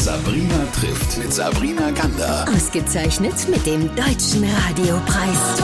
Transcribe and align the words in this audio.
Sabrina 0.00 0.64
trifft 0.72 1.18
mit 1.18 1.30
Sabrina 1.30 1.90
Gander. 1.90 2.46
Ausgezeichnet 2.48 3.34
mit 3.50 3.66
dem 3.66 3.94
Deutschen 3.94 4.44
Radiopreis. 4.44 5.60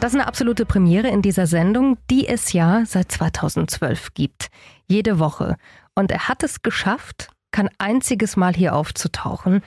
Das 0.00 0.14
ist 0.14 0.18
eine 0.18 0.26
absolute 0.26 0.64
Premiere 0.64 1.08
in 1.08 1.20
dieser 1.20 1.46
Sendung, 1.46 1.98
die 2.10 2.26
es 2.26 2.54
ja 2.54 2.84
seit 2.86 3.12
2012 3.12 4.14
gibt. 4.14 4.48
Jede 4.88 5.18
Woche. 5.18 5.56
Und 5.94 6.10
er 6.10 6.26
hat 6.26 6.42
es 6.42 6.62
geschafft, 6.62 7.28
kein 7.50 7.68
einziges 7.76 8.34
Mal 8.34 8.54
hier 8.54 8.74
aufzutauchen. 8.74 9.60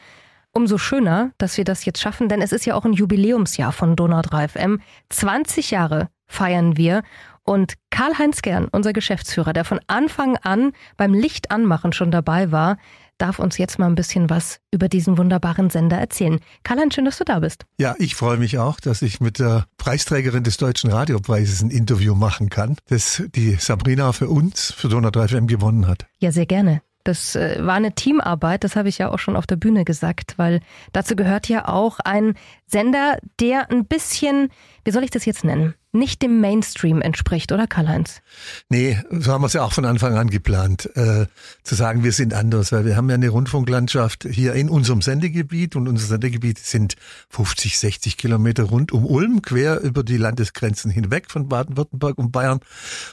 Umso 0.54 0.80
schöner, 0.80 1.34
dass 1.38 1.58
wir 1.58 1.66
das 1.66 1.86
jetzt 1.86 2.02
schaffen, 2.02 2.30
denn 2.30 2.42
es 2.42 2.52
ist 2.52 2.66
ja 2.66 2.74
auch 2.74 2.86
ein 2.86 2.94
Jubiläumsjahr 2.94 3.72
von 3.72 3.96
Donau 3.96 4.24
3 4.24 4.48
FM. 4.48 4.82
20 5.10 5.70
Jahre 5.70 6.10
feiern 6.26 6.78
wir 6.78 7.04
und 7.44 7.76
Karl-Heinz 7.90 8.42
Gern, 8.42 8.68
unser 8.72 8.94
Geschäftsführer, 8.94 9.54
der 9.54 9.66
von 9.66 9.80
Anfang 9.88 10.38
an 10.38 10.72
beim 10.98 11.14
Licht 11.14 11.52
anmachen 11.52 11.94
schon 11.94 12.12
dabei 12.12 12.52
war, 12.52 12.78
darf 13.18 13.40
uns 13.40 13.58
jetzt 13.58 13.80
mal 13.80 13.88
ein 13.88 13.96
bisschen 13.96 14.30
was 14.30 14.60
über 14.72 14.90
diesen 14.90 15.18
wunderbaren 15.18 15.70
Sender 15.70 15.98
erzählen. 15.98 16.40
Karl-Heinz, 16.64 16.96
schön, 16.96 17.06
dass 17.06 17.18
du 17.18 17.24
da 17.24 17.40
bist. 17.40 17.66
Ja, 17.78 17.96
ich 18.00 18.16
freue 18.16 18.38
mich 18.38 18.58
auch, 18.58 18.80
dass 18.80 19.02
ich 19.02 19.20
mit 19.20 19.40
der 19.40 19.66
Preisträgerin 19.78 20.44
des 20.44 20.58
Deutschen 20.58 20.92
Radiopreises 20.92 21.62
ein 21.62 21.70
Interview 21.70 22.16
machen 22.16 22.50
kann, 22.50 22.78
das 22.88 23.24
die 23.36 23.56
Sabrina 23.56 24.12
für 24.12 24.30
uns, 24.30 24.74
für 24.74 24.90
Donau 24.90 25.12
3 25.12 25.28
FM 25.28 25.48
gewonnen 25.48 25.88
hat. 25.88 26.06
Ja, 26.20 26.32
sehr 26.32 26.46
gerne. 26.46 26.82
Das 27.04 27.36
äh, 27.36 27.58
war 27.60 27.76
eine 27.76 27.94
Teamarbeit, 27.94 28.64
das 28.64 28.76
habe 28.78 28.88
ich 28.88 28.98
ja 28.98 29.12
auch 29.12 29.20
schon 29.20 29.36
auf 29.36 29.46
der 29.46 29.58
Bühne 29.58 29.84
gesagt, 29.84 30.36
weil 30.38 30.62
dazu 30.94 31.16
gehört 31.16 31.50
ja 31.50 31.68
auch 31.68 32.00
ein 32.00 32.36
Sender, 32.74 33.20
der 33.40 33.70
ein 33.70 33.86
bisschen, 33.86 34.50
wie 34.84 34.92
soll 34.92 35.04
ich 35.04 35.12
das 35.12 35.26
jetzt 35.26 35.44
nennen? 35.44 35.76
nicht 35.94 36.24
dem 36.24 36.42
Mainstream 36.42 37.02
entspricht, 37.02 37.52
oder 37.52 37.68
Karl-Heinz? 37.68 38.22
Nee, 38.68 38.98
so 39.12 39.32
haben 39.32 39.44
wir 39.44 39.48
es 39.48 39.54
ja 39.54 39.64
auch 39.64 39.74
von 39.74 39.86
Anfang 39.86 40.18
an 40.18 40.30
geplant, 40.30 40.90
äh, 40.96 41.28
zu 41.62 41.76
sagen, 41.76 42.04
wir 42.04 42.12
sind 42.12 42.34
anders, 42.34 42.72
weil 42.72 42.84
wir 42.84 42.98
haben 42.98 43.08
ja 43.10 43.16
eine 43.16 43.30
Rundfunklandschaft 43.30 44.28
hier 44.30 44.54
in 44.54 44.70
unserem 44.70 45.04
Sendegebiet 45.04 45.76
und 45.76 45.88
unser 45.88 46.08
Sendegebiet 46.08 46.58
sind 46.58 46.96
50, 47.30 47.78
60 47.78 48.18
Kilometer 48.18 48.64
rund 48.64 48.92
um 48.92 49.06
Ulm, 49.06 49.44
quer 49.44 49.82
über 49.82 50.04
die 50.04 50.18
Landesgrenzen 50.18 50.90
hinweg 50.90 51.30
von 51.30 51.48
Baden-Württemberg 51.48 52.18
und 52.18 52.32
Bayern. 52.32 52.60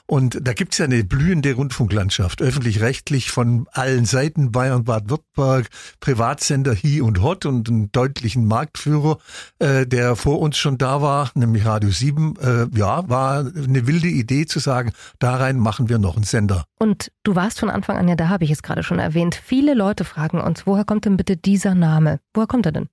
Und 0.07 0.39
da 0.41 0.55
gibt's 0.55 0.79
ja 0.79 0.87
eine 0.87 1.05
blühende 1.05 1.53
Rundfunklandschaft, 1.53 2.41
öffentlich-rechtlich 2.41 3.31
von 3.31 3.69
allen 3.73 4.07
Seiten, 4.07 4.53
Bayern, 4.53 4.85
Baden-Württemberg, 4.85 5.69
Privatsender 6.01 6.75
Hi 6.75 7.03
und 7.03 7.21
Hot 7.21 7.45
und 7.45 7.69
einen 7.69 7.93
deutlichen 7.93 8.47
Marktführer, 8.47 9.19
äh, 9.59 9.87
der 9.87 10.17
vor 10.17 10.41
uns 10.41 10.57
schon 10.57 10.79
da 10.79 11.03
war, 11.03 11.31
nämlich 11.35 11.65
Radio 11.65 11.91
7, 11.91 12.37
äh, 12.37 12.79
ja, 12.79 13.09
war 13.09 13.41
eine 13.41 13.87
wilde 13.87 14.09
Idee 14.09 14.47
zu 14.47 14.59
sagen, 14.59 14.93
da 15.19 15.37
rein 15.37 15.59
machen 15.59 15.89
wir 15.89 15.99
noch 15.99 16.17
einen 16.17 16.25
Sender. 16.25 16.65
Und 16.79 17.11
du 17.23 17.35
warst 17.35 17.61
von 17.61 17.71
Anfang 17.71 17.97
an 17.97 18.09
ja 18.09 18.17
da, 18.17 18.29
habe 18.29 18.45
ich 18.45 18.51
es 18.51 18.63
gerade 18.63 18.83
schon 18.83 18.99
erwähnt. 18.99 19.35
Viele 19.35 19.75
Leute 19.75 20.05
fragen 20.05 20.41
uns, 20.41 20.67
woher 20.67 20.85
kommt 20.85 21.05
denn 21.05 21.17
bitte 21.17 21.37
dieser 21.37 21.75
Name? 21.75 22.21
Woher 22.35 22.47
kommt 22.47 22.67
er 22.67 22.73
denn? 22.73 22.89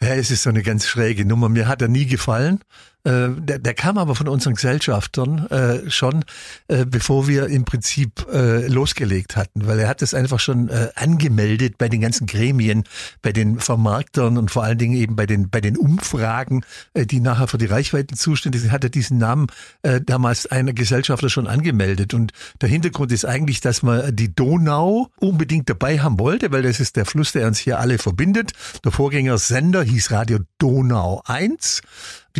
Ja, 0.00 0.14
es 0.14 0.30
ist 0.30 0.42
so 0.42 0.50
eine 0.50 0.62
ganz 0.62 0.86
schräge 0.86 1.24
Nummer. 1.24 1.48
Mir 1.48 1.68
hat 1.68 1.82
er 1.82 1.88
nie 1.88 2.06
gefallen. 2.06 2.60
Äh, 3.04 3.28
der, 3.38 3.58
der 3.58 3.74
kam 3.74 3.96
aber 3.96 4.14
von 4.14 4.28
unseren 4.28 4.54
Gesellschaftern 4.54 5.46
äh, 5.46 5.90
schon, 5.90 6.24
äh, 6.66 6.84
bevor 6.84 7.28
wir 7.28 7.46
im 7.46 7.64
Prinzip 7.64 8.26
äh, 8.32 8.66
losgelegt 8.66 9.36
hatten, 9.36 9.66
weil 9.66 9.78
er 9.78 9.88
hat 9.88 10.02
es 10.02 10.14
einfach 10.14 10.40
schon 10.40 10.68
äh, 10.68 10.88
angemeldet 10.96 11.78
bei 11.78 11.88
den 11.88 12.00
ganzen 12.00 12.26
Gremien, 12.26 12.84
bei 13.22 13.32
den 13.32 13.60
Vermarktern 13.60 14.36
und 14.36 14.50
vor 14.50 14.64
allen 14.64 14.78
Dingen 14.78 14.96
eben 14.96 15.14
bei 15.14 15.26
den 15.26 15.48
bei 15.48 15.60
den 15.60 15.76
Umfragen, 15.76 16.64
äh, 16.94 17.06
die 17.06 17.20
nachher 17.20 17.46
für 17.46 17.58
die 17.58 17.66
Reichweiten 17.66 18.16
zuständig 18.16 18.62
sind, 18.62 18.72
hat 18.72 18.82
er 18.82 18.90
diesen 18.90 19.18
Namen 19.18 19.46
äh, 19.82 20.00
damals 20.00 20.46
einer 20.46 20.72
Gesellschafter 20.72 21.30
schon 21.30 21.46
angemeldet. 21.46 22.14
Und 22.14 22.32
der 22.60 22.68
Hintergrund 22.68 23.12
ist 23.12 23.24
eigentlich, 23.24 23.60
dass 23.60 23.82
man 23.82 24.14
die 24.14 24.34
Donau 24.34 25.08
unbedingt 25.20 25.70
dabei 25.70 26.00
haben 26.00 26.18
wollte, 26.18 26.50
weil 26.50 26.62
das 26.62 26.80
ist 26.80 26.96
der 26.96 27.06
Fluss, 27.06 27.32
der 27.32 27.46
uns 27.46 27.58
hier 27.58 27.78
alle 27.78 27.98
verbindet. 27.98 28.52
Der 28.84 28.90
Vorgängersender 28.90 29.82
hieß 29.82 30.10
Radio 30.10 30.40
Donau 30.58 31.22
1 31.26 31.82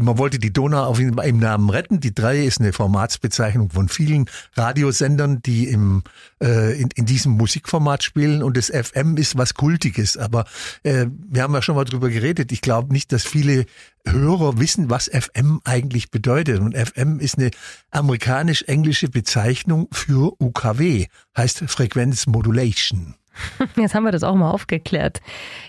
man 0.01 0.19
wollte 0.19 0.39
die 0.39 0.53
Donau 0.53 0.85
auf 0.85 1.01
im 1.01 1.39
Namen 1.39 1.71
retten. 1.71 2.01
Die 2.01 2.15
drei 2.15 2.45
ist 2.45 2.61
eine 2.61 2.73
Formatsbezeichnung 2.73 3.71
von 3.71 3.89
vielen 3.89 4.27
Radiosendern, 4.55 5.43
die 5.43 5.69
im, 5.69 6.03
äh, 6.43 6.81
in, 6.81 6.89
in 6.95 7.07
diesem 7.07 7.33
Musikformat 7.33 8.03
spielen. 8.03 8.43
Und 8.43 8.57
das 8.57 8.71
FM 8.71 9.17
ist 9.17 9.37
was 9.37 9.55
Kultiges. 9.55 10.17
Aber 10.17 10.45
äh, 10.83 11.07
wir 11.29 11.43
haben 11.43 11.55
ja 11.55 11.63
schon 11.63 11.77
mal 11.77 11.85
drüber 11.85 12.11
geredet. 12.11 12.53
Ich 12.53 12.61
glaube 12.61 12.93
nicht, 12.93 13.13
dass 13.13 13.25
viele 13.25 13.67
Hörer 14.07 14.59
wissen, 14.59 14.91
was 14.91 15.11
FM 15.13 15.61
eigentlich 15.65 16.11
bedeutet. 16.11 16.61
Und 16.61 16.77
FM 16.77 17.19
ist 17.19 17.39
eine 17.39 17.51
amerikanisch-englische 17.91 19.09
Bezeichnung 19.09 19.89
für 19.93 20.33
UKW, 20.41 21.07
heißt 21.37 21.65
Frequenz 21.67 22.27
Modulation. 22.27 23.15
Jetzt 23.77 23.95
haben 23.95 24.05
wir 24.05 24.13
das 24.13 24.23
auch 24.23 24.35
mal 24.35 24.51
aufgeklärt. 24.51 25.21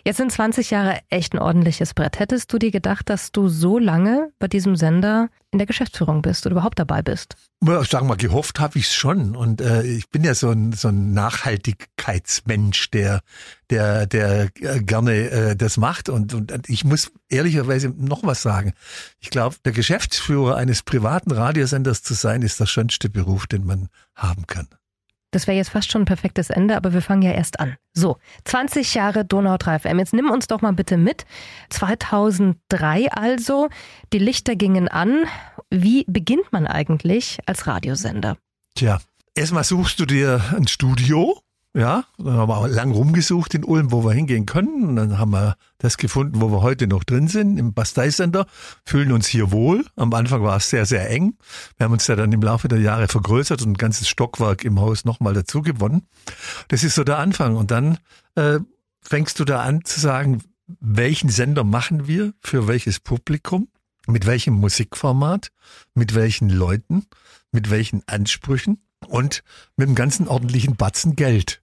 Jetzt 0.05 0.17
sind 0.17 0.31
20 0.31 0.71
Jahre 0.71 0.99
echt 1.09 1.33
ein 1.33 1.39
ordentliches 1.39 1.93
Brett. 1.93 2.19
Hättest 2.19 2.51
du 2.53 2.57
dir 2.57 2.71
gedacht, 2.71 3.09
dass 3.09 3.31
du 3.31 3.47
so 3.47 3.79
lange 3.79 4.31
bei 4.39 4.47
diesem 4.47 4.75
Sender 4.75 5.29
in 5.51 5.57
der 5.57 5.67
Geschäftsführung 5.67 6.21
bist 6.21 6.45
oder 6.45 6.53
überhaupt 6.53 6.79
dabei 6.79 7.01
bist? 7.01 7.35
Sagen 7.61 8.07
wir, 8.07 8.15
gehofft 8.15 8.59
habe 8.59 8.77
ich 8.79 8.85
es 8.85 8.93
schon. 8.93 9.35
Und 9.35 9.61
äh, 9.61 9.83
ich 9.83 10.09
bin 10.09 10.23
ja 10.23 10.33
so 10.33 10.49
ein, 10.49 10.71
so 10.73 10.87
ein 10.87 11.13
Nachhaltigkeitsmensch, 11.13 12.91
der, 12.91 13.21
der, 13.69 14.05
der 14.05 14.49
äh, 14.59 14.79
gerne 14.81 15.29
äh, 15.29 15.55
das 15.55 15.77
macht. 15.77 16.09
Und, 16.09 16.33
und 16.33 16.69
ich 16.69 16.85
muss 16.85 17.11
ehrlicherweise 17.27 17.89
noch 17.89 18.23
was 18.23 18.41
sagen. 18.41 18.73
Ich 19.19 19.29
glaube, 19.29 19.55
der 19.65 19.73
Geschäftsführer 19.73 20.55
eines 20.55 20.83
privaten 20.83 21.31
Radiosenders 21.31 22.03
zu 22.03 22.13
sein, 22.13 22.41
ist 22.41 22.59
der 22.59 22.67
schönste 22.67 23.09
Beruf, 23.09 23.47
den 23.47 23.65
man 23.65 23.89
haben 24.15 24.47
kann. 24.47 24.67
Das 25.31 25.45
wäre 25.45 25.57
jetzt 25.57 25.69
fast 25.69 25.91
schon 25.91 26.03
ein 26.03 26.05
perfektes 26.05 26.49
Ende, 26.49 26.75
aber 26.75 26.93
wir 26.93 27.01
fangen 27.01 27.21
ja 27.21 27.31
erst 27.31 27.59
an. 27.59 27.75
So, 27.93 28.17
20 28.45 28.93
Jahre 28.95 29.25
Donau 29.25 29.57
3 29.57 29.79
FM. 29.79 29.99
Jetzt 29.99 30.13
nimm 30.13 30.31
uns 30.31 30.47
doch 30.47 30.61
mal 30.61 30.73
bitte 30.73 30.97
mit. 30.97 31.25
2003 31.69 33.11
also, 33.11 33.69
die 34.11 34.19
Lichter 34.19 34.55
gingen 34.55 34.87
an. 34.87 35.25
Wie 35.69 36.05
beginnt 36.07 36.51
man 36.51 36.65
eigentlich 36.65 37.39
als 37.45 37.67
Radiosender? 37.67 38.37
Tja, 38.75 38.99
erstmal 39.35 39.63
suchst 39.63 39.99
du 39.99 40.05
dir 40.05 40.41
ein 40.55 40.67
Studio 40.67 41.39
ja, 41.75 42.03
dann 42.17 42.33
haben 42.33 42.49
wir 42.49 42.67
lang 42.67 42.91
rumgesucht 42.91 43.53
in 43.53 43.63
Ulm, 43.63 43.91
wo 43.91 44.03
wir 44.03 44.11
hingehen 44.11 44.47
können. 44.47 44.85
Und 44.85 44.95
dann 44.95 45.19
haben 45.19 45.31
wir 45.31 45.55
das 45.77 45.97
gefunden, 45.97 46.41
wo 46.41 46.51
wir 46.51 46.61
heute 46.61 46.87
noch 46.87 47.03
drin 47.03 47.27
sind, 47.27 47.59
im 47.59 47.73
Bastei-Center. 47.73 48.47
Fühlen 48.85 49.11
uns 49.11 49.27
hier 49.27 49.51
wohl. 49.51 49.85
Am 49.95 50.11
Anfang 50.13 50.41
war 50.41 50.57
es 50.57 50.69
sehr, 50.69 50.87
sehr 50.87 51.07
eng. 51.11 51.37
Wir 51.77 51.85
haben 51.85 51.93
uns 51.93 52.07
ja 52.07 52.15
dann 52.15 52.31
im 52.31 52.41
Laufe 52.41 52.67
der 52.67 52.79
Jahre 52.79 53.07
vergrößert 53.07 53.61
und 53.61 53.71
ein 53.71 53.77
ganzes 53.77 54.09
Stockwerk 54.09 54.63
im 54.65 54.79
Haus 54.79 55.05
nochmal 55.05 55.33
dazu 55.33 55.61
gewonnen. 55.61 56.07
Das 56.69 56.83
ist 56.83 56.95
so 56.95 57.03
der 57.03 57.19
Anfang. 57.19 57.55
Und 57.55 57.69
dann 57.69 57.99
äh, 58.33 58.59
fängst 59.01 59.39
du 59.39 59.45
da 59.45 59.61
an 59.61 59.85
zu 59.85 59.99
sagen, 59.99 60.41
welchen 60.79 61.29
Sender 61.29 61.63
machen 61.63 62.07
wir 62.07 62.33
für 62.41 62.67
welches 62.67 62.99
Publikum, 62.99 63.69
mit 64.07 64.25
welchem 64.25 64.55
Musikformat, 64.55 65.51
mit 65.93 66.15
welchen 66.15 66.49
Leuten, 66.49 67.05
mit 67.51 67.69
welchen 67.69 68.01
Ansprüchen 68.07 68.81
und 69.09 69.43
mit 69.75 69.87
einem 69.87 69.95
ganzen 69.95 70.27
ordentlichen 70.27 70.75
Batzen 70.75 71.15
Geld. 71.15 71.61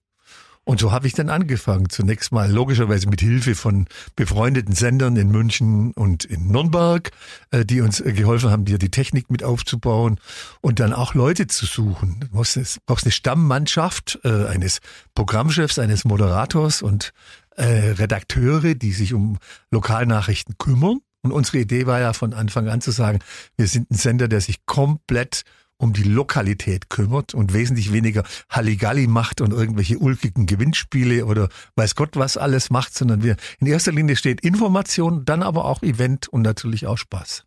Und 0.67 0.81
so 0.81 0.91
habe 0.91 1.07
ich 1.07 1.13
dann 1.13 1.29
angefangen. 1.29 1.89
Zunächst 1.89 2.33
mal 2.33 2.51
logischerweise 2.51 3.07
mit 3.07 3.21
Hilfe 3.21 3.55
von 3.55 3.87
befreundeten 4.17 4.75
Sendern 4.75 5.15
in 5.15 5.31
München 5.31 5.93
und 5.93 6.25
in 6.25 6.49
Nürnberg, 6.49 7.09
äh, 7.51 7.63
die 7.63 7.79
uns 7.79 8.01
äh, 8.01 8.11
geholfen 8.11 8.51
haben, 8.51 8.65
dir 8.65 8.77
die 8.77 8.91
Technik 8.91 9.31
mit 9.31 9.43
aufzubauen 9.43 10.19
und 10.59 10.81
dann 10.81 10.91
auch 10.91 11.13
Leute 11.13 11.47
zu 11.47 11.65
suchen. 11.65 12.17
Du 12.19 12.27
brauchst 12.27 12.57
eine 12.57 13.11
Stammmannschaft 13.13 14.19
äh, 14.25 14.47
eines 14.47 14.79
Programmchefs, 15.15 15.79
eines 15.79 16.03
Moderators 16.03 16.81
und 16.83 17.13
Redakteure, 17.59 18.75
die 18.75 18.91
sich 18.91 19.15
um 19.15 19.39
Lokalnachrichten 19.71 20.59
kümmern. 20.59 20.99
Und 21.23 21.31
unsere 21.31 21.57
Idee 21.57 21.87
war 21.87 21.99
ja 21.99 22.13
von 22.13 22.35
Anfang 22.35 22.67
an 22.67 22.81
zu 22.81 22.91
sagen, 22.91 23.17
wir 23.55 23.65
sind 23.65 23.89
ein 23.89 23.95
Sender, 23.95 24.27
der 24.27 24.41
sich 24.41 24.67
komplett 24.67 25.41
um 25.77 25.93
die 25.93 26.03
Lokalität 26.03 26.89
kümmert 26.89 27.33
und 27.33 27.53
wesentlich 27.53 27.93
weniger 27.93 28.23
Halligalli 28.49 29.07
macht 29.07 29.41
und 29.41 29.51
irgendwelche 29.51 29.97
ulkigen 29.97 30.45
Gewinnspiele 30.45 31.25
oder 31.25 31.49
weiß 31.75 31.95
Gott 31.95 32.15
was 32.15 32.37
alles 32.37 32.69
macht, 32.69 32.93
sondern 32.93 33.23
wir 33.23 33.35
in 33.59 33.67
erster 33.67 33.91
Linie 33.91 34.15
steht 34.15 34.41
Information, 34.41 35.25
dann 35.25 35.43
aber 35.43 35.65
auch 35.65 35.83
Event 35.83 36.27
und 36.27 36.41
natürlich 36.41 36.87
auch 36.87 36.97
Spaß. 36.97 37.43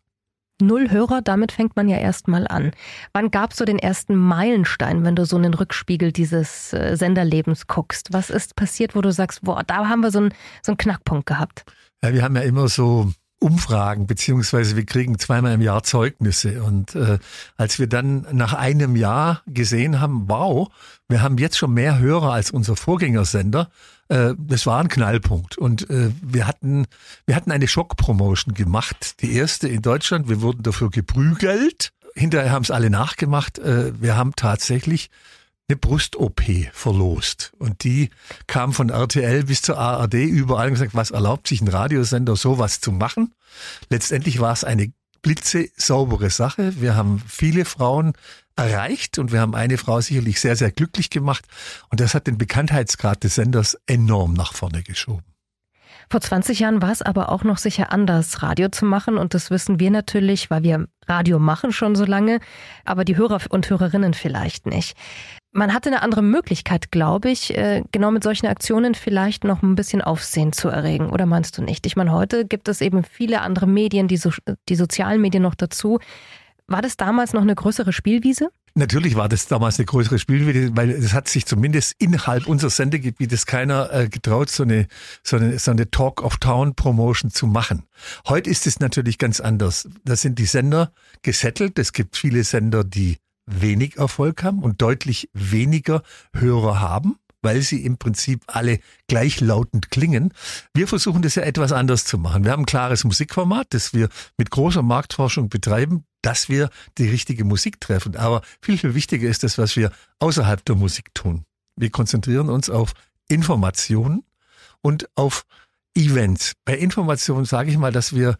Null 0.61 0.91
Hörer, 0.91 1.21
damit 1.21 1.51
fängt 1.51 1.75
man 1.75 1.89
ja 1.89 1.97
erstmal 1.97 2.47
an. 2.47 2.71
Wann 3.13 3.31
gab 3.31 3.51
es 3.51 3.57
so 3.57 3.65
den 3.65 3.79
ersten 3.79 4.15
Meilenstein, 4.15 5.03
wenn 5.03 5.15
du 5.15 5.25
so 5.25 5.35
einen 5.35 5.53
Rückspiegel 5.53 6.11
dieses 6.11 6.71
äh, 6.71 6.95
Senderlebens 6.95 7.67
guckst? 7.67 8.09
Was 8.13 8.29
ist 8.29 8.55
passiert, 8.55 8.95
wo 8.95 9.01
du 9.01 9.11
sagst, 9.11 9.41
boah, 9.41 9.63
da 9.65 9.89
haben 9.89 10.01
wir 10.01 10.11
so 10.11 10.19
einen, 10.19 10.33
so 10.61 10.71
einen 10.71 10.77
Knackpunkt 10.77 11.25
gehabt? 11.25 11.63
Ja, 12.03 12.13
wir 12.13 12.21
haben 12.21 12.35
ja 12.35 12.43
immer 12.43 12.67
so 12.67 13.11
Umfragen, 13.41 14.05
beziehungsweise 14.05 14.75
wir 14.75 14.85
kriegen 14.85 15.17
zweimal 15.17 15.53
im 15.53 15.61
Jahr 15.61 15.81
Zeugnisse. 15.81 16.61
Und 16.61 16.95
äh, 16.95 17.17
als 17.57 17.79
wir 17.79 17.87
dann 17.87 18.27
nach 18.31 18.53
einem 18.53 18.95
Jahr 18.95 19.41
gesehen 19.47 19.99
haben, 19.99 20.29
wow, 20.29 20.69
wir 21.09 21.23
haben 21.23 21.39
jetzt 21.39 21.57
schon 21.57 21.73
mehr 21.73 21.97
Hörer 21.97 22.33
als 22.33 22.51
unser 22.51 22.75
Vorgängersender, 22.75 23.71
äh, 24.09 24.35
das 24.37 24.67
war 24.67 24.79
ein 24.79 24.89
Knallpunkt. 24.89 25.57
Und 25.57 25.89
äh, 25.89 26.11
wir 26.21 26.45
hatten, 26.45 26.85
wir 27.25 27.35
hatten 27.35 27.51
eine 27.51 27.67
Schockpromotion 27.67 28.53
gemacht, 28.53 29.21
die 29.21 29.33
erste 29.33 29.67
in 29.67 29.81
Deutschland. 29.81 30.29
Wir 30.29 30.41
wurden 30.41 30.61
dafür 30.61 30.91
geprügelt. 30.91 31.93
Hinterher 32.13 32.51
haben 32.51 32.63
es 32.63 32.71
alle 32.71 32.91
nachgemacht. 32.91 33.57
Äh, 33.57 33.99
wir 33.99 34.17
haben 34.17 34.33
tatsächlich 34.35 35.09
eine 35.71 35.77
Brust-OP 35.77 36.41
verlost. 36.73 37.53
Und 37.57 37.85
die 37.85 38.09
kam 38.47 38.73
von 38.73 38.89
RTL 38.89 39.45
bis 39.45 39.61
zur 39.61 39.77
ARD 39.77 40.15
überall 40.15 40.67
und 40.67 40.73
gesagt, 40.73 40.95
was 40.95 41.11
erlaubt 41.11 41.47
sich 41.47 41.61
ein 41.61 41.69
Radiosender 41.69 42.35
sowas 42.35 42.81
zu 42.81 42.91
machen? 42.91 43.33
Letztendlich 43.89 44.41
war 44.41 44.51
es 44.51 44.65
eine 44.65 44.91
blitze 45.21 45.69
saubere 45.77 46.29
Sache. 46.29 46.81
Wir 46.81 46.95
haben 46.95 47.23
viele 47.25 47.63
Frauen 47.63 48.13
erreicht 48.57 49.17
und 49.17 49.31
wir 49.31 49.39
haben 49.39 49.55
eine 49.55 49.77
Frau 49.77 50.01
sicherlich 50.01 50.41
sehr, 50.41 50.57
sehr 50.57 50.71
glücklich 50.71 51.09
gemacht. 51.09 51.45
Und 51.89 52.01
das 52.01 52.15
hat 52.15 52.27
den 52.27 52.37
Bekanntheitsgrad 52.37 53.23
des 53.23 53.35
Senders 53.35 53.77
enorm 53.85 54.33
nach 54.33 54.53
vorne 54.53 54.83
geschoben. 54.83 55.30
Vor 56.09 56.21
20 56.21 56.59
Jahren 56.59 56.81
war 56.81 56.91
es 56.91 57.01
aber 57.01 57.29
auch 57.29 57.43
noch 57.43 57.57
sicher 57.57 57.91
anders, 57.91 58.43
Radio 58.43 58.69
zu 58.69 58.85
machen. 58.85 59.17
Und 59.17 59.33
das 59.33 59.51
wissen 59.51 59.79
wir 59.79 59.91
natürlich, 59.91 60.49
weil 60.51 60.63
wir 60.63 60.87
Radio 61.07 61.39
machen 61.39 61.71
schon 61.71 61.95
so 61.95 62.05
lange, 62.05 62.39
aber 62.85 63.05
die 63.05 63.17
Hörer 63.17 63.39
und 63.49 63.69
Hörerinnen 63.69 64.13
vielleicht 64.13 64.65
nicht. 64.65 64.95
Man 65.53 65.73
hatte 65.73 65.89
eine 65.89 66.01
andere 66.01 66.21
Möglichkeit, 66.21 66.91
glaube 66.91 67.29
ich, 67.29 67.57
äh, 67.57 67.83
genau 67.91 68.09
mit 68.11 68.23
solchen 68.23 68.47
Aktionen 68.47 68.95
vielleicht 68.95 69.43
noch 69.43 69.61
ein 69.61 69.75
bisschen 69.75 70.01
Aufsehen 70.01 70.53
zu 70.53 70.69
erregen. 70.69 71.09
Oder 71.09 71.25
meinst 71.25 71.57
du 71.57 71.61
nicht? 71.61 71.85
Ich 71.85 71.97
meine, 71.97 72.13
heute 72.13 72.45
gibt 72.45 72.69
es 72.69 72.79
eben 72.79 73.03
viele 73.03 73.41
andere 73.41 73.67
Medien, 73.67 74.07
die, 74.07 74.15
so, 74.15 74.31
die 74.69 74.75
sozialen 74.75 75.19
Medien 75.19 75.43
noch 75.43 75.55
dazu. 75.55 75.99
War 76.71 76.81
das 76.81 76.95
damals 76.95 77.33
noch 77.33 77.41
eine 77.41 77.53
größere 77.53 77.91
Spielwiese? 77.91 78.49
Natürlich 78.75 79.15
war 79.15 79.27
das 79.27 79.47
damals 79.47 79.77
eine 79.77 79.87
größere 79.87 80.19
Spielwiese, 80.19 80.71
weil 80.73 80.89
es 80.89 81.11
hat 81.11 81.27
sich 81.27 81.45
zumindest 81.45 81.95
innerhalb 81.99 82.47
unseres 82.47 82.77
Sendegebietes 82.77 83.45
keiner 83.45 83.91
äh, 83.91 84.07
getraut, 84.07 84.49
so 84.49 84.63
eine, 84.63 84.87
so 85.21 85.35
eine, 85.35 85.59
so 85.59 85.71
eine 85.71 85.91
Talk 85.91 86.23
of 86.23 86.37
Town 86.37 86.73
Promotion 86.73 87.29
zu 87.29 87.45
machen. 87.45 87.83
Heute 88.25 88.49
ist 88.49 88.67
es 88.67 88.79
natürlich 88.79 89.17
ganz 89.17 89.41
anders. 89.41 89.89
Da 90.05 90.15
sind 90.15 90.39
die 90.39 90.45
Sender 90.45 90.93
gesettelt. 91.23 91.77
Es 91.77 91.91
gibt 91.91 92.15
viele 92.15 92.45
Sender, 92.45 92.85
die 92.85 93.17
wenig 93.45 93.97
Erfolg 93.97 94.41
haben 94.41 94.63
und 94.63 94.81
deutlich 94.81 95.29
weniger 95.33 96.03
Hörer 96.33 96.79
haben 96.79 97.17
weil 97.43 97.61
sie 97.61 97.83
im 97.83 97.97
Prinzip 97.97 98.43
alle 98.45 98.79
gleichlautend 99.07 99.89
klingen. 99.89 100.31
Wir 100.75 100.87
versuchen 100.87 101.23
das 101.23 101.33
ja 101.33 101.41
etwas 101.41 101.71
anders 101.71 102.05
zu 102.05 102.19
machen. 102.19 102.43
Wir 102.43 102.51
haben 102.51 102.61
ein 102.61 102.67
klares 102.67 103.03
Musikformat, 103.03 103.65
das 103.71 103.95
wir 103.95 104.09
mit 104.37 104.51
großer 104.51 104.83
Marktforschung 104.83 105.49
betreiben, 105.49 106.05
dass 106.21 106.49
wir 106.49 106.69
die 106.97 107.09
richtige 107.09 107.43
Musik 107.45 107.79
treffen. 107.81 108.15
Aber 108.15 108.41
viel, 108.61 108.77
viel 108.77 108.95
wichtiger 108.95 109.29
ist 109.29 109.43
das, 109.43 109.57
was 109.57 109.75
wir 109.75 109.91
außerhalb 110.19 110.63
der 110.65 110.75
Musik 110.75 111.13
tun. 111.13 111.45
Wir 111.75 111.89
konzentrieren 111.89 112.49
uns 112.49 112.69
auf 112.69 112.93
Informationen 113.27 114.23
und 114.81 115.09
auf 115.15 115.45
Events. 115.95 116.53
Bei 116.65 116.77
Informationen 116.77 117.45
sage 117.45 117.71
ich 117.71 117.77
mal, 117.77 117.91
dass 117.91 118.15
wir 118.15 118.37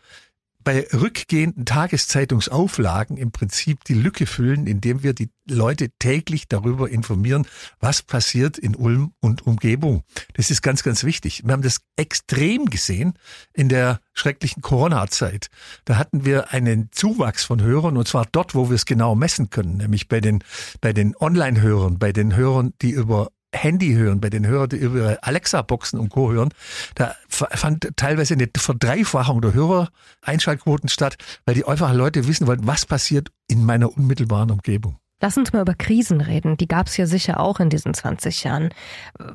bei 0.63 0.87
rückgehenden 0.93 1.65
Tageszeitungsauflagen 1.65 3.17
im 3.17 3.31
Prinzip 3.31 3.83
die 3.83 3.93
Lücke 3.93 4.25
füllen, 4.25 4.67
indem 4.67 5.03
wir 5.03 5.13
die 5.13 5.29
Leute 5.49 5.89
täglich 5.99 6.47
darüber 6.47 6.89
informieren, 6.89 7.47
was 7.79 8.01
passiert 8.01 8.57
in 8.57 8.75
Ulm 8.75 9.13
und 9.19 9.45
Umgebung. 9.45 10.03
Das 10.33 10.51
ist 10.51 10.61
ganz, 10.61 10.83
ganz 10.83 11.03
wichtig. 11.03 11.43
Wir 11.43 11.53
haben 11.53 11.61
das 11.61 11.81
extrem 11.95 12.65
gesehen 12.67 13.13
in 13.53 13.69
der 13.69 13.99
schrecklichen 14.13 14.61
Corona-Zeit. 14.61 15.47
Da 15.85 15.97
hatten 15.97 16.25
wir 16.25 16.51
einen 16.51 16.89
Zuwachs 16.91 17.43
von 17.43 17.61
Hörern 17.61 17.97
und 17.97 18.07
zwar 18.07 18.27
dort, 18.31 18.55
wo 18.55 18.69
wir 18.69 18.75
es 18.75 18.85
genau 18.85 19.15
messen 19.15 19.49
können, 19.49 19.77
nämlich 19.77 20.07
bei 20.07 20.21
den, 20.21 20.43
bei 20.79 20.93
den 20.93 21.15
Online-Hörern, 21.15 21.99
bei 21.99 22.11
den 22.11 22.35
Hörern, 22.35 22.73
die 22.81 22.91
über 22.91 23.29
Handy 23.53 23.93
hören, 23.93 24.21
bei 24.21 24.29
den 24.29 24.45
Hörern, 24.47 24.69
die 24.69 24.77
über 24.77 25.17
Alexa-Boxen 25.21 25.99
und 25.99 26.09
Co. 26.09 26.31
hören, 26.31 26.49
da 26.95 27.15
fand 27.27 27.89
teilweise 27.95 28.33
eine 28.33 28.49
Verdreifachung 28.55 29.41
der 29.41 29.53
Hörereinschaltquoten 29.53 30.89
statt, 30.89 31.17
weil 31.45 31.55
die 31.55 31.65
einfach 31.65 31.93
Leute 31.93 32.27
wissen 32.27 32.47
wollten, 32.47 32.67
was 32.67 32.85
passiert 32.85 33.29
in 33.47 33.65
meiner 33.65 33.95
unmittelbaren 33.95 34.51
Umgebung. 34.51 34.97
Lass 35.21 35.37
uns 35.37 35.53
mal 35.53 35.61
über 35.61 35.75
Krisen 35.75 36.19
reden. 36.19 36.57
Die 36.57 36.67
gab 36.67 36.87
es 36.87 36.97
ja 36.97 37.05
sicher 37.05 37.39
auch 37.39 37.59
in 37.59 37.69
diesen 37.69 37.93
20 37.93 38.43
Jahren. 38.43 38.73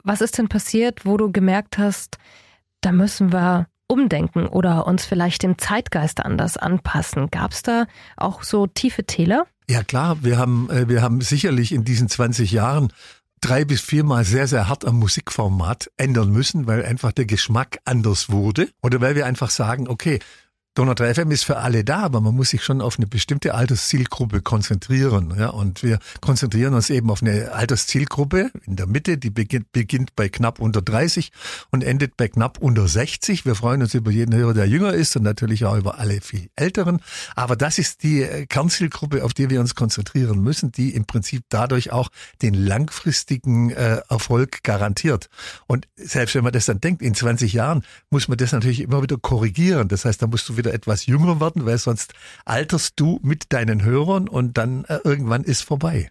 Was 0.02 0.20
ist 0.20 0.36
denn 0.36 0.48
passiert, 0.48 1.06
wo 1.06 1.16
du 1.16 1.30
gemerkt 1.30 1.78
hast, 1.78 2.18
da 2.80 2.90
müssen 2.90 3.32
wir 3.32 3.68
umdenken 3.86 4.46
oder 4.48 4.86
uns 4.86 5.04
vielleicht 5.04 5.44
dem 5.44 5.58
Zeitgeist 5.58 6.24
anders 6.24 6.56
anpassen? 6.56 7.28
Gab 7.30 7.52
es 7.52 7.62
da 7.62 7.86
auch 8.16 8.42
so 8.42 8.66
tiefe 8.66 9.04
Täler? 9.04 9.46
Ja 9.68 9.84
klar, 9.84 10.18
wir 10.22 10.38
haben, 10.38 10.68
äh, 10.70 10.88
wir 10.88 11.02
haben 11.02 11.20
sicherlich 11.20 11.72
in 11.72 11.84
diesen 11.84 12.08
20 12.08 12.50
Jahren 12.50 12.92
drei 13.40 13.64
bis 13.64 13.80
viermal 13.80 14.24
sehr, 14.24 14.46
sehr 14.46 14.68
hart 14.68 14.84
am 14.84 14.98
Musikformat 14.98 15.90
ändern 15.96 16.30
müssen, 16.30 16.66
weil 16.66 16.84
einfach 16.84 17.12
der 17.12 17.26
Geschmack 17.26 17.78
anders 17.84 18.30
wurde. 18.30 18.68
Oder 18.82 19.00
weil 19.00 19.14
wir 19.14 19.26
einfach 19.26 19.50
sagen, 19.50 19.88
okay, 19.88 20.20
Donau 20.76 20.92
3 20.92 21.14
FM 21.14 21.30
ist 21.30 21.44
für 21.46 21.56
alle 21.56 21.84
da, 21.84 22.00
aber 22.00 22.20
man 22.20 22.36
muss 22.36 22.50
sich 22.50 22.62
schon 22.62 22.82
auf 22.82 22.98
eine 22.98 23.06
bestimmte 23.06 23.54
Alterszielgruppe 23.54 24.42
konzentrieren. 24.42 25.34
Ja, 25.38 25.48
und 25.48 25.82
wir 25.82 25.98
konzentrieren 26.20 26.74
uns 26.74 26.90
eben 26.90 27.08
auf 27.08 27.22
eine 27.22 27.52
Alterszielgruppe 27.52 28.50
in 28.66 28.76
der 28.76 28.86
Mitte, 28.86 29.16
die 29.16 29.30
beginnt, 29.30 29.72
beginnt 29.72 30.14
bei 30.16 30.28
knapp 30.28 30.60
unter 30.60 30.82
30 30.82 31.32
und 31.70 31.82
endet 31.82 32.18
bei 32.18 32.28
knapp 32.28 32.58
unter 32.58 32.86
60. 32.86 33.46
Wir 33.46 33.54
freuen 33.54 33.80
uns 33.80 33.94
über 33.94 34.10
jeden 34.10 34.34
Hörer, 34.34 34.52
der 34.52 34.68
jünger 34.68 34.92
ist 34.92 35.16
und 35.16 35.22
natürlich 35.22 35.64
auch 35.64 35.78
über 35.78 35.98
alle 35.98 36.20
viel 36.20 36.50
Älteren. 36.56 37.00
Aber 37.36 37.56
das 37.56 37.78
ist 37.78 38.02
die 38.02 38.20
äh, 38.24 38.44
Kernzielgruppe, 38.44 39.24
auf 39.24 39.32
die 39.32 39.48
wir 39.48 39.60
uns 39.60 39.76
konzentrieren 39.76 40.42
müssen, 40.42 40.72
die 40.72 40.94
im 40.94 41.06
Prinzip 41.06 41.44
dadurch 41.48 41.90
auch 41.90 42.10
den 42.42 42.52
langfristigen 42.52 43.70
äh, 43.70 44.02
Erfolg 44.10 44.62
garantiert. 44.62 45.30
Und 45.66 45.88
selbst 45.96 46.34
wenn 46.34 46.44
man 46.44 46.52
das 46.52 46.66
dann 46.66 46.82
denkt, 46.82 47.00
in 47.00 47.14
20 47.14 47.54
Jahren 47.54 47.82
muss 48.10 48.28
man 48.28 48.36
das 48.36 48.52
natürlich 48.52 48.80
immer 48.80 49.00
wieder 49.00 49.16
korrigieren. 49.16 49.88
Das 49.88 50.04
heißt, 50.04 50.20
da 50.20 50.26
musst 50.26 50.46
du 50.50 50.58
wieder 50.58 50.65
wieder 50.66 50.74
etwas 50.74 51.06
jünger 51.06 51.40
werden, 51.40 51.64
weil 51.64 51.78
sonst 51.78 52.12
alterst 52.44 52.98
du 52.98 53.20
mit 53.22 53.52
deinen 53.52 53.84
Hörern 53.84 54.28
und 54.28 54.58
dann 54.58 54.84
äh, 54.84 54.98
irgendwann 55.04 55.44
ist 55.44 55.62
vorbei. 55.62 56.10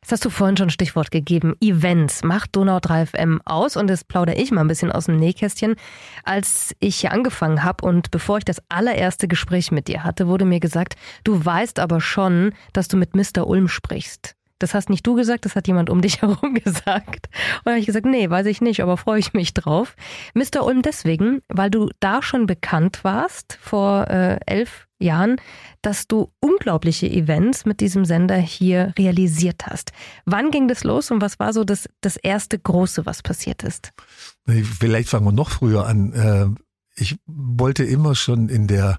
Das 0.00 0.12
hast 0.12 0.24
du 0.24 0.30
vorhin 0.30 0.56
schon 0.56 0.70
Stichwort 0.70 1.10
gegeben. 1.10 1.56
Events 1.60 2.22
macht 2.22 2.54
Donau 2.54 2.78
3 2.78 3.06
FM 3.06 3.42
aus 3.44 3.76
und 3.76 3.88
das 3.88 4.04
plaudere 4.04 4.36
ich 4.36 4.52
mal 4.52 4.60
ein 4.60 4.68
bisschen 4.68 4.92
aus 4.92 5.06
dem 5.06 5.16
Nähkästchen. 5.16 5.74
Als 6.22 6.74
ich 6.78 7.00
hier 7.00 7.10
angefangen 7.12 7.64
habe 7.64 7.84
und 7.84 8.12
bevor 8.12 8.38
ich 8.38 8.44
das 8.44 8.62
allererste 8.68 9.26
Gespräch 9.26 9.72
mit 9.72 9.88
dir 9.88 10.04
hatte, 10.04 10.28
wurde 10.28 10.44
mir 10.44 10.60
gesagt, 10.60 10.94
du 11.24 11.44
weißt 11.44 11.80
aber 11.80 12.00
schon, 12.00 12.52
dass 12.72 12.86
du 12.86 12.96
mit 12.96 13.16
Mr. 13.16 13.46
Ulm 13.48 13.66
sprichst. 13.66 14.37
Das 14.58 14.74
hast 14.74 14.90
nicht 14.90 15.06
du 15.06 15.14
gesagt, 15.14 15.44
das 15.44 15.56
hat 15.56 15.66
jemand 15.66 15.90
um 15.90 16.00
dich 16.00 16.22
herum 16.22 16.54
gesagt. 16.54 17.28
Und 17.58 17.66
da 17.66 17.70
habe 17.72 17.80
ich 17.80 17.86
gesagt, 17.86 18.06
nee, 18.06 18.28
weiß 18.28 18.46
ich 18.46 18.60
nicht, 18.60 18.82
aber 18.82 18.96
freue 18.96 19.20
ich 19.20 19.32
mich 19.32 19.54
drauf. 19.54 19.96
Mr. 20.34 20.64
Ulm 20.64 20.82
deswegen, 20.82 21.42
weil 21.48 21.70
du 21.70 21.90
da 22.00 22.22
schon 22.22 22.46
bekannt 22.46 23.04
warst 23.04 23.58
vor 23.60 24.08
äh, 24.08 24.38
elf 24.46 24.88
Jahren, 25.00 25.36
dass 25.82 26.08
du 26.08 26.32
unglaubliche 26.40 27.08
Events 27.08 27.64
mit 27.64 27.80
diesem 27.80 28.04
Sender 28.04 28.36
hier 28.36 28.92
realisiert 28.98 29.66
hast. 29.66 29.92
Wann 30.24 30.50
ging 30.50 30.66
das 30.66 30.84
los 30.84 31.10
und 31.10 31.22
was 31.22 31.38
war 31.38 31.52
so 31.52 31.64
das, 31.64 31.88
das 32.00 32.16
erste 32.16 32.58
Große, 32.58 33.06
was 33.06 33.22
passiert 33.22 33.62
ist? 33.62 33.92
Vielleicht 34.46 35.08
fangen 35.08 35.26
wir 35.26 35.32
noch 35.32 35.50
früher 35.50 35.86
an. 35.86 36.12
Äh, 36.12 36.46
ich 37.00 37.16
wollte 37.26 37.84
immer 37.84 38.14
schon 38.14 38.48
in 38.48 38.66
der 38.66 38.98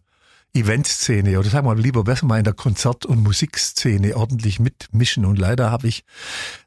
Eventszene 0.54 1.38
oder 1.38 1.50
sagen 1.50 1.68
wir 1.68 1.76
lieber 1.76 2.04
besser 2.04 2.26
mal 2.26 2.40
in 2.40 2.44
der 2.44 2.54
Konzert- 2.54 3.06
und 3.06 3.22
Musikszene 3.22 4.16
ordentlich 4.18 4.60
mitmischen. 4.60 5.26
Und 5.26 5.38
leider 5.38 5.70
habe 5.70 5.88
ich 5.88 6.04